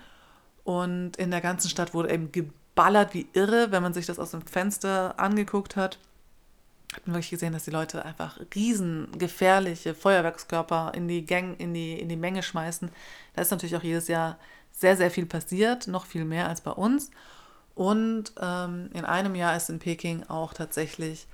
Und 0.63 1.17
in 1.17 1.31
der 1.31 1.41
ganzen 1.41 1.69
Stadt 1.69 1.93
wurde 1.93 2.13
eben 2.13 2.31
geballert 2.31 3.13
wie 3.13 3.27
irre, 3.33 3.71
wenn 3.71 3.83
man 3.83 3.93
sich 3.93 4.05
das 4.05 4.19
aus 4.19 4.31
dem 4.31 4.41
Fenster 4.43 5.19
angeguckt 5.19 5.75
hat. 5.75 5.99
Hat 6.93 7.05
man 7.05 7.15
wirklich 7.15 7.31
gesehen, 7.31 7.51
dass 7.53 7.65
die 7.65 7.71
Leute 7.71 8.05
einfach 8.05 8.39
riesengefährliche 8.55 9.95
Feuerwerkskörper 9.95 10.93
in 10.95 11.09
die 11.09 11.25
Gang, 11.25 11.59
in 11.59 11.73
die, 11.73 11.99
in 11.99 12.07
die 12.07 12.15
Menge 12.15 12.43
schmeißen. 12.43 12.89
Da 13.35 13.41
ist 13.41 13.51
natürlich 13.51 13.75
auch 13.75 13.83
jedes 13.83 14.07
Jahr 14.07 14.37
sehr, 14.71 14.95
sehr 14.95 15.11
viel 15.11 15.25
passiert, 15.25 15.87
noch 15.87 16.05
viel 16.05 16.23
mehr 16.23 16.47
als 16.47 16.61
bei 16.61 16.71
uns. 16.71 17.11
Und 17.75 18.33
ähm, 18.39 18.89
in 18.93 19.05
einem 19.05 19.35
Jahr 19.35 19.55
ist 19.55 19.69
in 19.69 19.79
Peking 19.79 20.23
auch 20.27 20.53
tatsächlich 20.53 21.27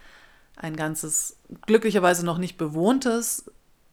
ein 0.56 0.76
ganzes, 0.76 1.38
glücklicherweise 1.66 2.26
noch 2.26 2.38
nicht 2.38 2.58
bewohntes 2.58 3.52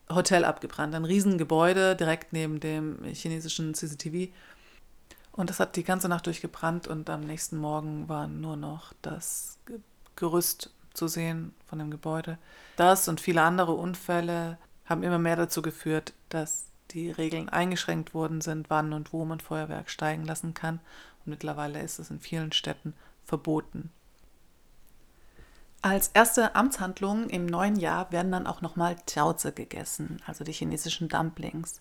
Hotel 0.09 0.44
abgebrannt. 0.44 0.94
Ein 0.94 1.04
Riesengebäude 1.04 1.96
direkt 1.96 2.32
neben 2.32 2.61
dem 2.61 3.02
chinesischen 3.04 3.74
CCTV. 3.74 4.32
Und 5.32 5.50
das 5.50 5.61
hat 5.61 5.76
die 5.76 5.85
ganze 5.85 6.09
Nacht 6.09 6.26
durchgebrannt 6.26 6.88
und 6.88 7.11
am 7.11 7.20
nächsten 7.20 7.59
Morgen 7.59 8.09
war 8.09 8.26
nur 8.26 8.56
noch 8.56 8.92
das 9.02 9.59
Gerüst 10.14 10.70
zu 10.94 11.09
sehen 11.09 11.54
von 11.66 11.78
dem 11.78 11.90
Gebäude. 11.90 12.38
Das 12.76 13.09
und 13.09 13.20
viele 13.20 13.42
andere 13.42 13.72
Unfälle 13.72 14.56
haben 14.87 15.02
immer 15.02 15.18
mehr 15.18 15.37
dazu 15.37 15.61
geführt, 15.61 16.14
dass 16.30 16.66
die 16.92 17.11
Regeln 17.11 17.48
eingeschränkt 17.48 18.14
worden 18.14 18.40
sind, 18.40 18.70
wann 18.70 18.92
und 18.92 19.12
wo 19.12 19.24
man 19.24 19.40
Feuerwerk 19.40 19.90
steigen 19.90 20.24
lassen 20.24 20.54
kann. 20.54 20.80
Mittlerweile 21.26 21.82
ist 21.82 21.98
es 21.98 22.10
in 22.10 22.20
vielen 22.20 22.52
Städten 22.52 22.94
verboten. 23.24 23.90
Als 25.82 26.08
erste 26.14 26.56
Amtshandlung 26.56 27.28
im 27.28 27.46
neuen 27.46 27.76
Jahr 27.76 28.10
werden 28.10 28.32
dann 28.32 28.46
auch 28.46 28.60
nochmal 28.60 28.96
Jiaozi 29.08 29.52
gegessen, 29.52 30.20
also 30.26 30.42
die 30.42 30.52
chinesischen 30.52 31.08
Dumplings. 31.08 31.80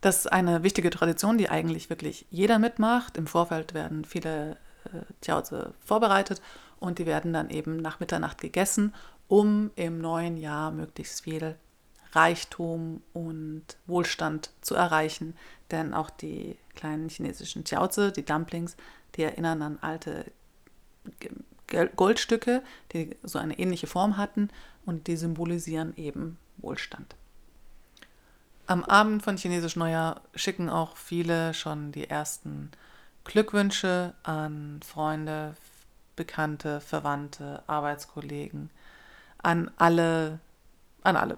Das 0.00 0.18
ist 0.18 0.32
eine 0.32 0.62
wichtige 0.62 0.90
Tradition, 0.90 1.38
die 1.38 1.48
eigentlich 1.48 1.90
wirklich 1.90 2.26
jeder 2.30 2.58
mitmacht. 2.58 3.16
Im 3.16 3.26
Vorfeld 3.26 3.74
werden 3.74 4.04
viele 4.04 4.58
äh, 4.84 5.00
Jiaozi 5.22 5.56
vorbereitet 5.84 6.40
und 6.78 6.98
die 6.98 7.06
werden 7.06 7.32
dann 7.32 7.50
eben 7.50 7.76
nach 7.76 8.00
Mitternacht 8.00 8.40
gegessen, 8.40 8.94
um 9.28 9.70
im 9.76 9.98
neuen 9.98 10.36
Jahr 10.36 10.70
möglichst 10.70 11.24
viel 11.24 11.56
Reichtum 12.12 13.02
und 13.12 13.64
Wohlstand 13.86 14.50
zu 14.60 14.74
erreichen. 14.74 15.36
Denn 15.70 15.94
auch 15.94 16.10
die 16.10 16.56
kleinen 16.74 17.08
chinesischen 17.08 17.64
Jiaozi, 17.64 18.12
die 18.12 18.24
Dumplings, 18.24 18.76
die 19.16 19.22
erinnern 19.22 19.62
an 19.62 19.78
alte 19.80 20.26
Goldstücke, 21.96 22.62
die 22.92 23.16
so 23.22 23.38
eine 23.38 23.58
ähnliche 23.58 23.86
Form 23.86 24.16
hatten 24.16 24.50
und 24.86 25.06
die 25.06 25.16
symbolisieren 25.16 25.94
eben 25.96 26.38
Wohlstand. 26.58 27.16
Am 28.66 28.84
Abend 28.84 29.22
von 29.22 29.36
Chinesisch 29.36 29.76
Neujahr 29.76 30.22
schicken 30.34 30.70
auch 30.70 30.96
viele 30.96 31.52
schon 31.52 31.92
die 31.92 32.08
ersten 32.08 32.70
Glückwünsche 33.24 34.14
an 34.22 34.80
Freunde, 34.82 35.54
Bekannte, 36.16 36.80
Verwandte, 36.80 37.62
Arbeitskollegen, 37.66 38.70
an 39.42 39.70
alle, 39.76 40.38
an 41.02 41.16
alle. 41.16 41.36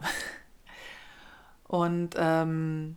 Und 1.65 2.15
ähm, 2.17 2.97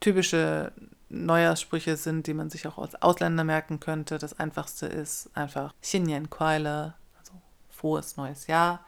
typische 0.00 0.72
Neujahrssprüche 1.10 1.96
sind, 1.96 2.26
die 2.26 2.34
man 2.34 2.50
sich 2.50 2.66
auch 2.66 2.78
als 2.78 3.00
Ausländer 3.00 3.44
merken 3.44 3.80
könnte. 3.80 4.18
Das 4.18 4.38
einfachste 4.38 4.86
ist 4.86 5.30
einfach 5.34 5.74
Xinyan 5.80 6.30
Kuaile, 6.30 6.94
also 7.18 7.32
frohes 7.70 8.16
neues 8.16 8.46
Jahr. 8.46 8.84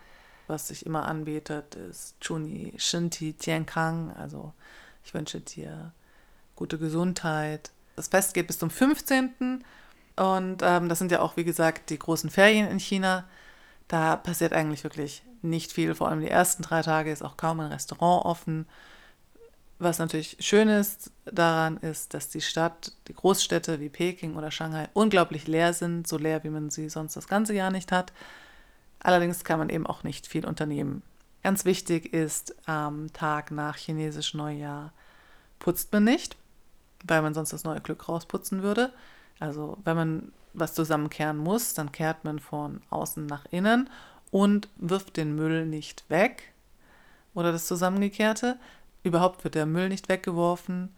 Was 0.46 0.68
sich 0.68 0.84
immer 0.84 1.06
anbietet, 1.06 1.76
ist 1.76 2.20
Chuni 2.20 2.74
Shinti 2.76 3.34
Tiankang, 3.34 4.12
also 4.16 4.52
ich 5.04 5.14
wünsche 5.14 5.40
dir 5.40 5.92
gute 6.56 6.78
Gesundheit. 6.78 7.70
Das 7.96 8.08
Fest 8.08 8.34
geht 8.34 8.46
bis 8.46 8.58
zum 8.58 8.70
15. 8.70 9.64
Und 10.16 10.62
ähm, 10.62 10.88
das 10.88 10.98
sind 10.98 11.10
ja 11.10 11.20
auch, 11.20 11.36
wie 11.36 11.44
gesagt, 11.44 11.90
die 11.90 11.98
großen 11.98 12.30
Ferien 12.30 12.68
in 12.68 12.78
China. 12.78 13.24
Da 13.88 14.16
passiert 14.16 14.52
eigentlich 14.52 14.84
wirklich 14.84 15.22
nicht 15.42 15.72
viel. 15.72 15.94
Vor 15.94 16.08
allem 16.08 16.20
die 16.20 16.28
ersten 16.28 16.62
drei 16.62 16.82
Tage 16.82 17.10
ist 17.10 17.22
auch 17.22 17.36
kaum 17.36 17.60
ein 17.60 17.72
Restaurant 17.72 18.24
offen. 18.26 18.66
Was 19.80 19.98
natürlich 19.98 20.36
schön 20.40 20.68
ist 20.68 21.10
daran 21.24 21.78
ist, 21.78 22.12
dass 22.12 22.28
die 22.28 22.42
Stadt, 22.42 22.92
die 23.08 23.14
Großstädte 23.14 23.80
wie 23.80 23.88
Peking 23.88 24.36
oder 24.36 24.50
Shanghai 24.50 24.90
unglaublich 24.92 25.48
leer 25.48 25.72
sind, 25.72 26.06
so 26.06 26.18
leer, 26.18 26.44
wie 26.44 26.50
man 26.50 26.68
sie 26.68 26.90
sonst 26.90 27.16
das 27.16 27.28
ganze 27.28 27.54
Jahr 27.54 27.70
nicht 27.70 27.90
hat. 27.90 28.12
Allerdings 28.98 29.42
kann 29.42 29.58
man 29.58 29.70
eben 29.70 29.86
auch 29.86 30.02
nicht 30.04 30.26
viel 30.26 30.44
unternehmen. 30.44 31.02
Ganz 31.42 31.64
wichtig 31.64 32.12
ist, 32.12 32.54
am 32.68 33.10
Tag 33.14 33.52
nach 33.52 33.76
chinesisch 33.76 34.34
Neujahr 34.34 34.92
putzt 35.58 35.90
man 35.94 36.04
nicht, 36.04 36.36
weil 37.06 37.22
man 37.22 37.32
sonst 37.32 37.54
das 37.54 37.64
neue 37.64 37.80
Glück 37.80 38.06
rausputzen 38.06 38.62
würde. 38.62 38.92
Also 39.38 39.78
wenn 39.84 39.96
man 39.96 40.32
was 40.52 40.74
zusammenkehren 40.74 41.38
muss, 41.38 41.72
dann 41.72 41.90
kehrt 41.90 42.22
man 42.24 42.38
von 42.38 42.82
außen 42.90 43.24
nach 43.24 43.46
innen 43.50 43.88
und 44.30 44.68
wirft 44.76 45.16
den 45.16 45.34
Müll 45.34 45.64
nicht 45.64 46.04
weg 46.10 46.52
oder 47.32 47.50
das 47.50 47.66
Zusammengekehrte, 47.66 48.58
Überhaupt 49.02 49.44
wird 49.44 49.54
der 49.54 49.66
Müll 49.66 49.88
nicht 49.88 50.08
weggeworfen. 50.08 50.94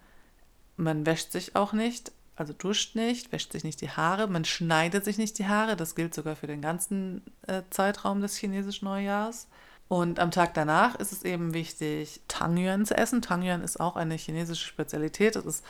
Man 0.76 1.06
wäscht 1.06 1.32
sich 1.32 1.54
auch 1.54 1.72
nicht, 1.72 2.12
also 2.36 2.52
duscht 2.52 2.96
nicht, 2.96 3.30
wäscht 3.32 3.52
sich 3.52 3.62
nicht 3.64 3.80
die 3.80 3.90
Haare, 3.90 4.26
man 4.26 4.44
schneidet 4.44 5.04
sich 5.04 5.18
nicht 5.18 5.38
die 5.38 5.46
Haare. 5.46 5.76
Das 5.76 5.94
gilt 5.94 6.14
sogar 6.14 6.34
für 6.34 6.46
den 6.46 6.62
ganzen 6.62 7.22
äh, 7.46 7.62
Zeitraum 7.70 8.20
des 8.20 8.36
chinesischen 8.36 8.86
Neujahrs. 8.86 9.48
Und 9.88 10.18
am 10.18 10.30
Tag 10.30 10.54
danach 10.54 10.94
ist 10.94 11.12
es 11.12 11.22
eben 11.22 11.52
wichtig, 11.52 12.22
Tangyuan 12.26 12.86
zu 12.86 12.96
essen. 12.96 13.20
Tangyuan 13.20 13.62
ist 13.62 13.78
auch 13.78 13.96
eine 13.96 14.14
chinesische 14.14 14.66
Spezialität. 14.66 15.36
Das 15.36 15.44
ist 15.44 15.64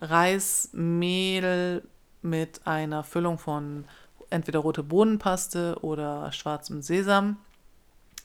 Reismehl 0.00 1.82
mit 2.22 2.66
einer 2.66 3.02
Füllung 3.02 3.38
von 3.38 3.84
entweder 4.30 4.60
rote 4.60 4.82
Bohnenpaste 4.82 5.78
oder 5.82 6.30
schwarzem 6.32 6.82
Sesam. 6.82 7.38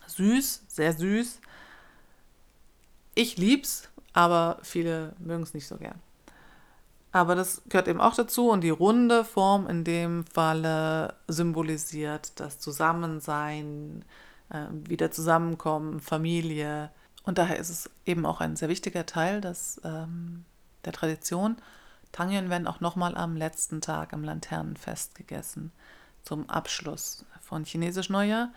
Süß, 0.08 0.66
sehr 0.68 0.94
süß. 0.94 1.40
Ich 3.16 3.38
lieb's, 3.38 3.90
aber 4.14 4.60
viele 4.62 5.14
mögen 5.20 5.44
es 5.44 5.54
nicht 5.54 5.68
so 5.68 5.78
gern. 5.78 6.00
Aber 7.12 7.36
das 7.36 7.62
gehört 7.68 7.90
eben 7.90 8.00
auch 8.00 8.16
dazu 8.16 8.50
und 8.50 8.62
die 8.62 8.70
runde 8.70 9.26
Form 9.26 9.68
in 9.68 9.84
dem 9.84 10.26
Falle 10.26 11.16
symbolisiert 11.28 12.40
das 12.40 12.60
Zusammensein, 12.60 14.06
äh, 14.50 14.68
wieder 14.72 15.12
Zusammenkommen, 15.12 16.00
Familie. 16.00 16.90
Und 17.24 17.38
daher 17.38 17.60
ist 17.60 17.70
es 17.70 17.90
eben 18.06 18.26
auch 18.26 18.40
ein 18.40 18.56
sehr 18.56 18.70
wichtiger 18.70 19.06
Teil 19.06 19.42
des, 19.42 19.82
ähm, 19.84 20.46
der 20.86 20.94
Tradition. 20.94 21.58
Tangien 22.14 22.50
werden 22.50 22.68
auch 22.68 22.80
nochmal 22.80 23.16
am 23.18 23.36
letzten 23.36 23.82
Tag 23.82 24.14
am 24.14 24.24
Laternenfest 24.24 25.16
gegessen, 25.16 25.72
zum 26.24 26.50
Abschluss 26.50 27.26
von 27.42 27.66
Chinesisch 27.66 28.10
Neujahr. 28.10 28.50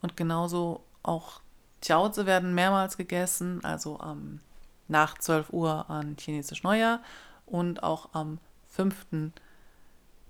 Und 0.00 0.16
genauso 0.16 0.84
auch 1.02 1.40
Jiaozi 1.86 2.26
werden 2.26 2.54
mehrmals 2.54 2.96
gegessen, 2.96 3.64
also 3.64 3.98
ähm, 4.02 4.40
nach 4.88 5.18
12 5.18 5.50
Uhr 5.52 5.90
an 5.90 6.16
Chinesisch 6.18 6.62
Neujahr 6.62 7.00
und 7.44 7.82
auch 7.82 8.10
am 8.12 8.38
fünften 8.66 9.32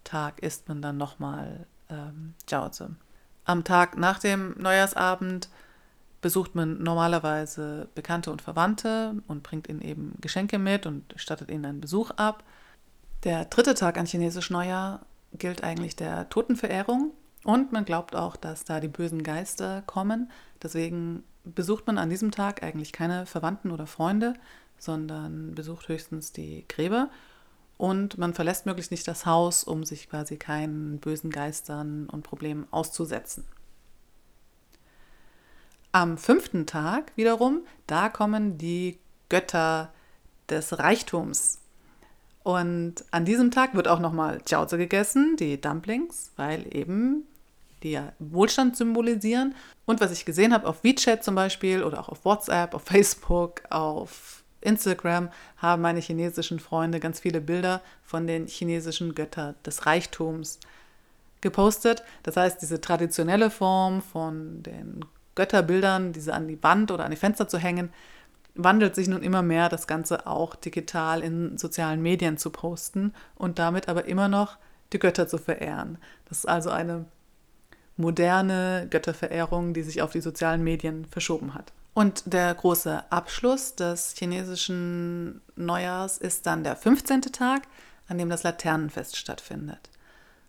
Tag 0.05 0.41
isst 0.41 0.69
man 0.69 0.83
dann 0.83 0.97
nochmal 0.97 1.67
ähm. 1.91 2.35
Am 3.45 3.65
Tag 3.65 3.97
nach 3.97 4.19
dem 4.19 4.55
Neujahrsabend 4.59 5.49
besucht 6.21 6.55
man 6.55 6.83
normalerweise 6.83 7.89
Bekannte 7.95 8.33
und 8.33 8.43
Verwandte 8.43 9.15
und 9.29 9.43
bringt 9.43 9.69
ihnen 9.69 9.83
eben 9.83 10.17
Geschenke 10.21 10.59
mit 10.59 10.87
und 10.87 11.15
stattet 11.17 11.51
ihnen 11.51 11.65
einen 11.65 11.81
Besuch 11.81 12.11
ab. 12.13 12.43
Der 13.25 13.45
dritte 13.45 13.75
Tag 13.75 13.99
an 13.99 14.07
Chinesisch 14.07 14.51
Neujahr 14.51 15.07
gilt 15.33 15.63
eigentlich 15.63 15.97
der 15.97 16.29
Totenverehrung 16.29 17.13
und 17.45 17.73
man 17.73 17.85
glaubt 17.85 18.17
auch, 18.17 18.37
dass 18.37 18.65
da 18.65 18.81
die 18.81 18.89
bösen 18.89 19.23
Geister 19.23 19.83
kommen. 19.87 20.31
Deswegen 20.63 21.23
besucht 21.55 21.87
man 21.87 21.99
an 21.99 22.11
diesem 22.11 22.31
Tag 22.31 22.63
eigentlich 22.63 22.93
keine 22.93 23.27
Verwandten 23.27 23.71
oder 23.71 23.87
Freunde, 23.87 24.35
sondern 24.79 25.55
besucht 25.55 25.89
höchstens 25.89 26.33
die 26.33 26.65
Gräber 26.69 27.09
und 27.79 28.17
man 28.19 28.35
verlässt 28.35 28.67
möglichst 28.67 28.91
nicht 28.91 29.07
das 29.07 29.27
Haus, 29.27 29.65
um 29.65 29.85
sich 29.85 30.09
quasi 30.09 30.37
keinen 30.37 30.99
bösen 30.99 31.31
Geistern 31.31 32.09
und 32.09 32.23
Problemen 32.23 32.67
auszusetzen. 32.71 33.45
Am 35.93 36.19
fünften 36.19 36.67
Tag 36.67 37.13
wiederum, 37.17 37.63
da 37.87 38.09
kommen 38.09 38.59
die 38.59 38.99
Götter 39.29 39.93
des 40.49 40.79
Reichtums. 40.79 41.61
Und 42.43 43.05
an 43.11 43.25
diesem 43.25 43.51
Tag 43.51 43.75
wird 43.75 43.89
auch 43.89 43.99
nochmal 43.99 44.41
Jiaozi 44.47 44.77
gegessen, 44.79 45.37
die 45.37 45.61
Dumplings, 45.61 46.33
weil 46.37 46.65
eben 46.75 47.25
die 47.83 47.93
ja 47.93 48.13
Wohlstand 48.19 48.77
symbolisieren. 48.77 49.55
Und 49.85 50.01
was 50.01 50.13
ich 50.13 50.25
gesehen 50.25 50.53
habe 50.53 50.67
auf 50.67 50.85
WeChat 50.85 51.23
zum 51.23 51.35
Beispiel 51.35 51.83
oder 51.83 52.01
auch 52.01 52.09
auf 52.09 52.25
WhatsApp, 52.25 52.75
auf 52.75 52.83
Facebook, 52.87 53.63
auf 53.71 54.45
Instagram 54.61 55.31
haben 55.59 55.83
meine 55.83 56.01
chinesischen 56.01 56.59
Freunde 56.59 56.99
ganz 56.99 57.21
viele 57.21 57.41
Bilder 57.41 57.83
von 58.03 58.27
den 58.27 58.47
chinesischen 58.47 59.15
Göttern 59.15 59.55
des 59.65 59.87
Reichtums 59.87 60.59
gepostet. 61.41 62.03
Das 62.25 62.37
heißt, 62.37 62.61
diese 62.61 62.81
traditionelle 62.81 63.51
Form 63.51 64.03
von 64.03 64.63
den 64.63 65.05
Götterbildern, 65.37 66.13
diese 66.13 66.35
an 66.35 66.49
die 66.49 66.63
Wand 66.63 66.91
oder 66.91 67.05
an 67.05 67.11
die 67.11 67.17
Fenster 67.17 67.47
zu 67.47 67.59
hängen, 67.59 67.93
wandelt 68.57 68.95
sich 68.95 69.07
nun 69.07 69.23
immer 69.23 69.43
mehr, 69.43 69.69
das 69.69 69.87
Ganze 69.87 70.27
auch 70.27 70.55
digital 70.57 71.23
in 71.23 71.59
sozialen 71.59 72.03
Medien 72.03 72.39
zu 72.39 72.51
posten 72.51 73.13
und 73.37 73.59
damit 73.59 73.89
aber 73.89 74.07
immer 74.07 74.29
noch 74.29 74.57
die 74.93 74.99
Götter 74.99 75.29
zu 75.29 75.39
verehren. 75.39 75.99
Das 76.29 76.39
ist 76.39 76.47
also 76.47 76.71
eine 76.71 77.05
moderne 77.97 78.87
Götterverehrung, 78.91 79.75
die 79.75 79.83
sich 79.83 80.03
auf 80.03 80.13
die 80.13 80.21
sozialen 80.21 80.63
Medien 80.63 81.07
verschoben 81.07 81.55
hat. 81.55 81.73
Und 81.95 82.25
der 82.27 82.55
große 82.55 83.11
Abschluss 83.11 83.75
des 83.75 84.15
chinesischen 84.19 85.41
Neujahrs 85.57 86.19
ist 86.19 86.47
dann 86.47 86.63
der 86.63 86.77
15. 86.77 87.23
Tag, 87.33 87.63
an 88.09 88.19
dem 88.19 88.29
das 88.29 88.43
Laternenfest 88.43 89.17
stattfindet. 89.17 89.91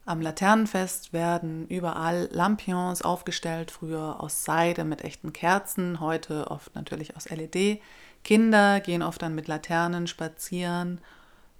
Am 0.05 0.21
Laternenfest 0.21 1.11
werden 1.11 1.67
überall 1.67 2.29
Lampions 2.31 3.01
aufgestellt, 3.01 3.71
früher 3.71 4.21
aus 4.21 4.45
Seide 4.45 4.85
mit 4.85 5.03
echten 5.03 5.33
Kerzen, 5.33 5.99
heute 5.99 6.49
oft 6.49 6.75
natürlich 6.75 7.17
aus 7.17 7.29
LED. 7.29 7.81
Kinder 8.23 8.79
gehen 8.79 9.01
oft 9.01 9.21
dann 9.21 9.35
mit 9.35 9.47
Laternen 9.47 10.07
spazieren, 10.07 11.01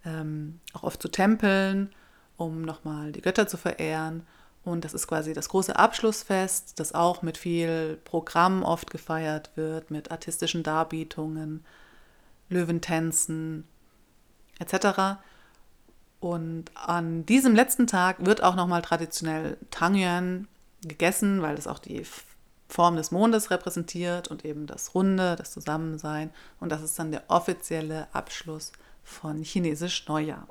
ähm, 0.06 0.60
auch 0.74 0.84
oft 0.84 1.02
zu 1.02 1.10
Tempeln, 1.10 1.92
um 2.38 2.62
nochmal 2.62 3.12
die 3.12 3.22
Götter 3.22 3.48
zu 3.48 3.58
verehren. 3.58 4.26
Und 4.68 4.84
das 4.84 4.94
ist 4.94 5.08
quasi 5.08 5.32
das 5.32 5.48
große 5.48 5.78
Abschlussfest, 5.78 6.78
das 6.78 6.94
auch 6.94 7.22
mit 7.22 7.38
viel 7.38 7.98
Programm 8.04 8.64
oft 8.64 8.92
gefeiert 8.92 9.52
wird, 9.56 9.92
mit 9.92 10.12
artistischen 10.12 10.62
Darbietungen, 10.62 11.66
Löwentänzen 12.50 13.64
etc. 14.60 15.22
Und 16.20 16.66
an 16.76 17.26
diesem 17.26 17.56
letzten 17.56 17.88
Tag 17.88 18.26
wird 18.26 18.44
auch 18.44 18.56
nochmal 18.56 18.82
traditionell 18.82 19.56
Tangyuan 19.72 20.50
gegessen, 20.82 21.42
weil 21.42 21.56
das 21.56 21.68
auch 21.68 21.80
die 21.80 22.04
Form 22.68 22.98
des 22.98 23.12
Mondes 23.12 23.50
repräsentiert 23.52 24.28
und 24.28 24.44
eben 24.44 24.68
das 24.68 24.94
Runde, 24.94 25.38
das 25.38 25.52
Zusammensein. 25.52 26.32
Und 26.60 26.74
das 26.74 26.82
ist 26.82 27.00
dann 27.00 27.12
der 27.12 27.24
offizielle 27.30 28.08
Abschluss 28.12 28.74
von 29.02 29.44
Chinesisch 29.44 30.06
Neujahr. 30.10 30.46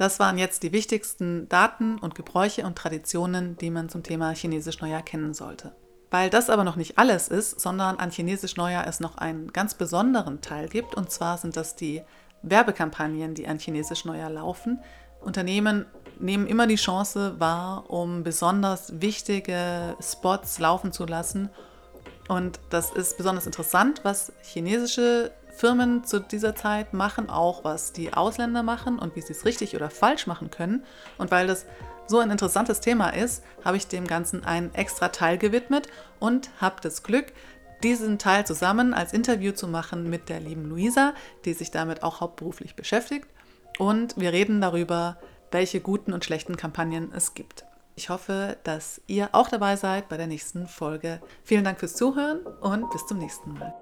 Das 0.00 0.18
waren 0.18 0.38
jetzt 0.38 0.62
die 0.62 0.72
wichtigsten 0.72 1.46
Daten 1.50 1.98
und 1.98 2.14
Gebräuche 2.14 2.64
und 2.64 2.74
Traditionen, 2.74 3.58
die 3.58 3.68
man 3.68 3.90
zum 3.90 4.02
Thema 4.02 4.32
Chinesisch 4.32 4.80
Neujahr 4.80 5.02
kennen 5.02 5.34
sollte. 5.34 5.72
Weil 6.10 6.30
das 6.30 6.48
aber 6.48 6.64
noch 6.64 6.76
nicht 6.76 6.96
alles 6.96 7.28
ist, 7.28 7.60
sondern 7.60 7.98
an 7.98 8.10
Chinesisch 8.10 8.56
Neujahr 8.56 8.86
es 8.86 9.00
noch 9.00 9.18
einen 9.18 9.52
ganz 9.52 9.74
besonderen 9.74 10.40
Teil 10.40 10.70
gibt, 10.70 10.94
und 10.94 11.10
zwar 11.10 11.36
sind 11.36 11.54
das 11.54 11.76
die 11.76 12.00
Werbekampagnen, 12.40 13.34
die 13.34 13.46
an 13.46 13.58
Chinesisch 13.58 14.06
Neujahr 14.06 14.30
laufen. 14.30 14.78
Unternehmen 15.20 15.84
nehmen 16.18 16.46
immer 16.46 16.66
die 16.66 16.76
Chance 16.76 17.38
wahr, 17.38 17.90
um 17.90 18.22
besonders 18.22 19.02
wichtige 19.02 19.98
Spots 20.00 20.58
laufen 20.60 20.92
zu 20.92 21.04
lassen. 21.04 21.50
Und 22.26 22.58
das 22.70 22.90
ist 22.90 23.18
besonders 23.18 23.44
interessant, 23.44 24.00
was 24.02 24.32
chinesische 24.44 25.30
Firmen 25.60 26.04
zu 26.04 26.20
dieser 26.20 26.56
Zeit 26.56 26.94
machen, 26.94 27.28
auch 27.28 27.64
was 27.64 27.92
die 27.92 28.14
Ausländer 28.14 28.62
machen 28.62 28.98
und 28.98 29.14
wie 29.14 29.20
sie 29.20 29.34
es 29.34 29.44
richtig 29.44 29.76
oder 29.76 29.90
falsch 29.90 30.26
machen 30.26 30.50
können. 30.50 30.84
Und 31.18 31.30
weil 31.30 31.46
das 31.46 31.66
so 32.06 32.18
ein 32.18 32.30
interessantes 32.30 32.80
Thema 32.80 33.10
ist, 33.10 33.44
habe 33.62 33.76
ich 33.76 33.86
dem 33.86 34.06
Ganzen 34.06 34.42
einen 34.42 34.74
extra 34.74 35.08
Teil 35.08 35.36
gewidmet 35.36 35.86
und 36.18 36.48
habe 36.62 36.76
das 36.80 37.02
Glück, 37.02 37.26
diesen 37.82 38.18
Teil 38.18 38.46
zusammen 38.46 38.94
als 38.94 39.12
Interview 39.12 39.52
zu 39.52 39.68
machen 39.68 40.08
mit 40.08 40.30
der 40.30 40.40
lieben 40.40 40.64
Luisa, 40.64 41.12
die 41.44 41.52
sich 41.52 41.70
damit 41.70 42.02
auch 42.02 42.22
hauptberuflich 42.22 42.74
beschäftigt. 42.74 43.28
Und 43.78 44.18
wir 44.18 44.32
reden 44.32 44.62
darüber, 44.62 45.18
welche 45.50 45.80
guten 45.80 46.14
und 46.14 46.24
schlechten 46.24 46.56
Kampagnen 46.56 47.12
es 47.14 47.34
gibt. 47.34 47.66
Ich 47.96 48.08
hoffe, 48.08 48.56
dass 48.64 49.02
ihr 49.08 49.28
auch 49.32 49.48
dabei 49.48 49.76
seid 49.76 50.08
bei 50.08 50.16
der 50.16 50.26
nächsten 50.26 50.66
Folge. 50.66 51.20
Vielen 51.44 51.64
Dank 51.64 51.80
fürs 51.80 51.96
Zuhören 51.96 52.40
und 52.62 52.88
bis 52.90 53.06
zum 53.06 53.18
nächsten 53.18 53.52
Mal. 53.52 53.74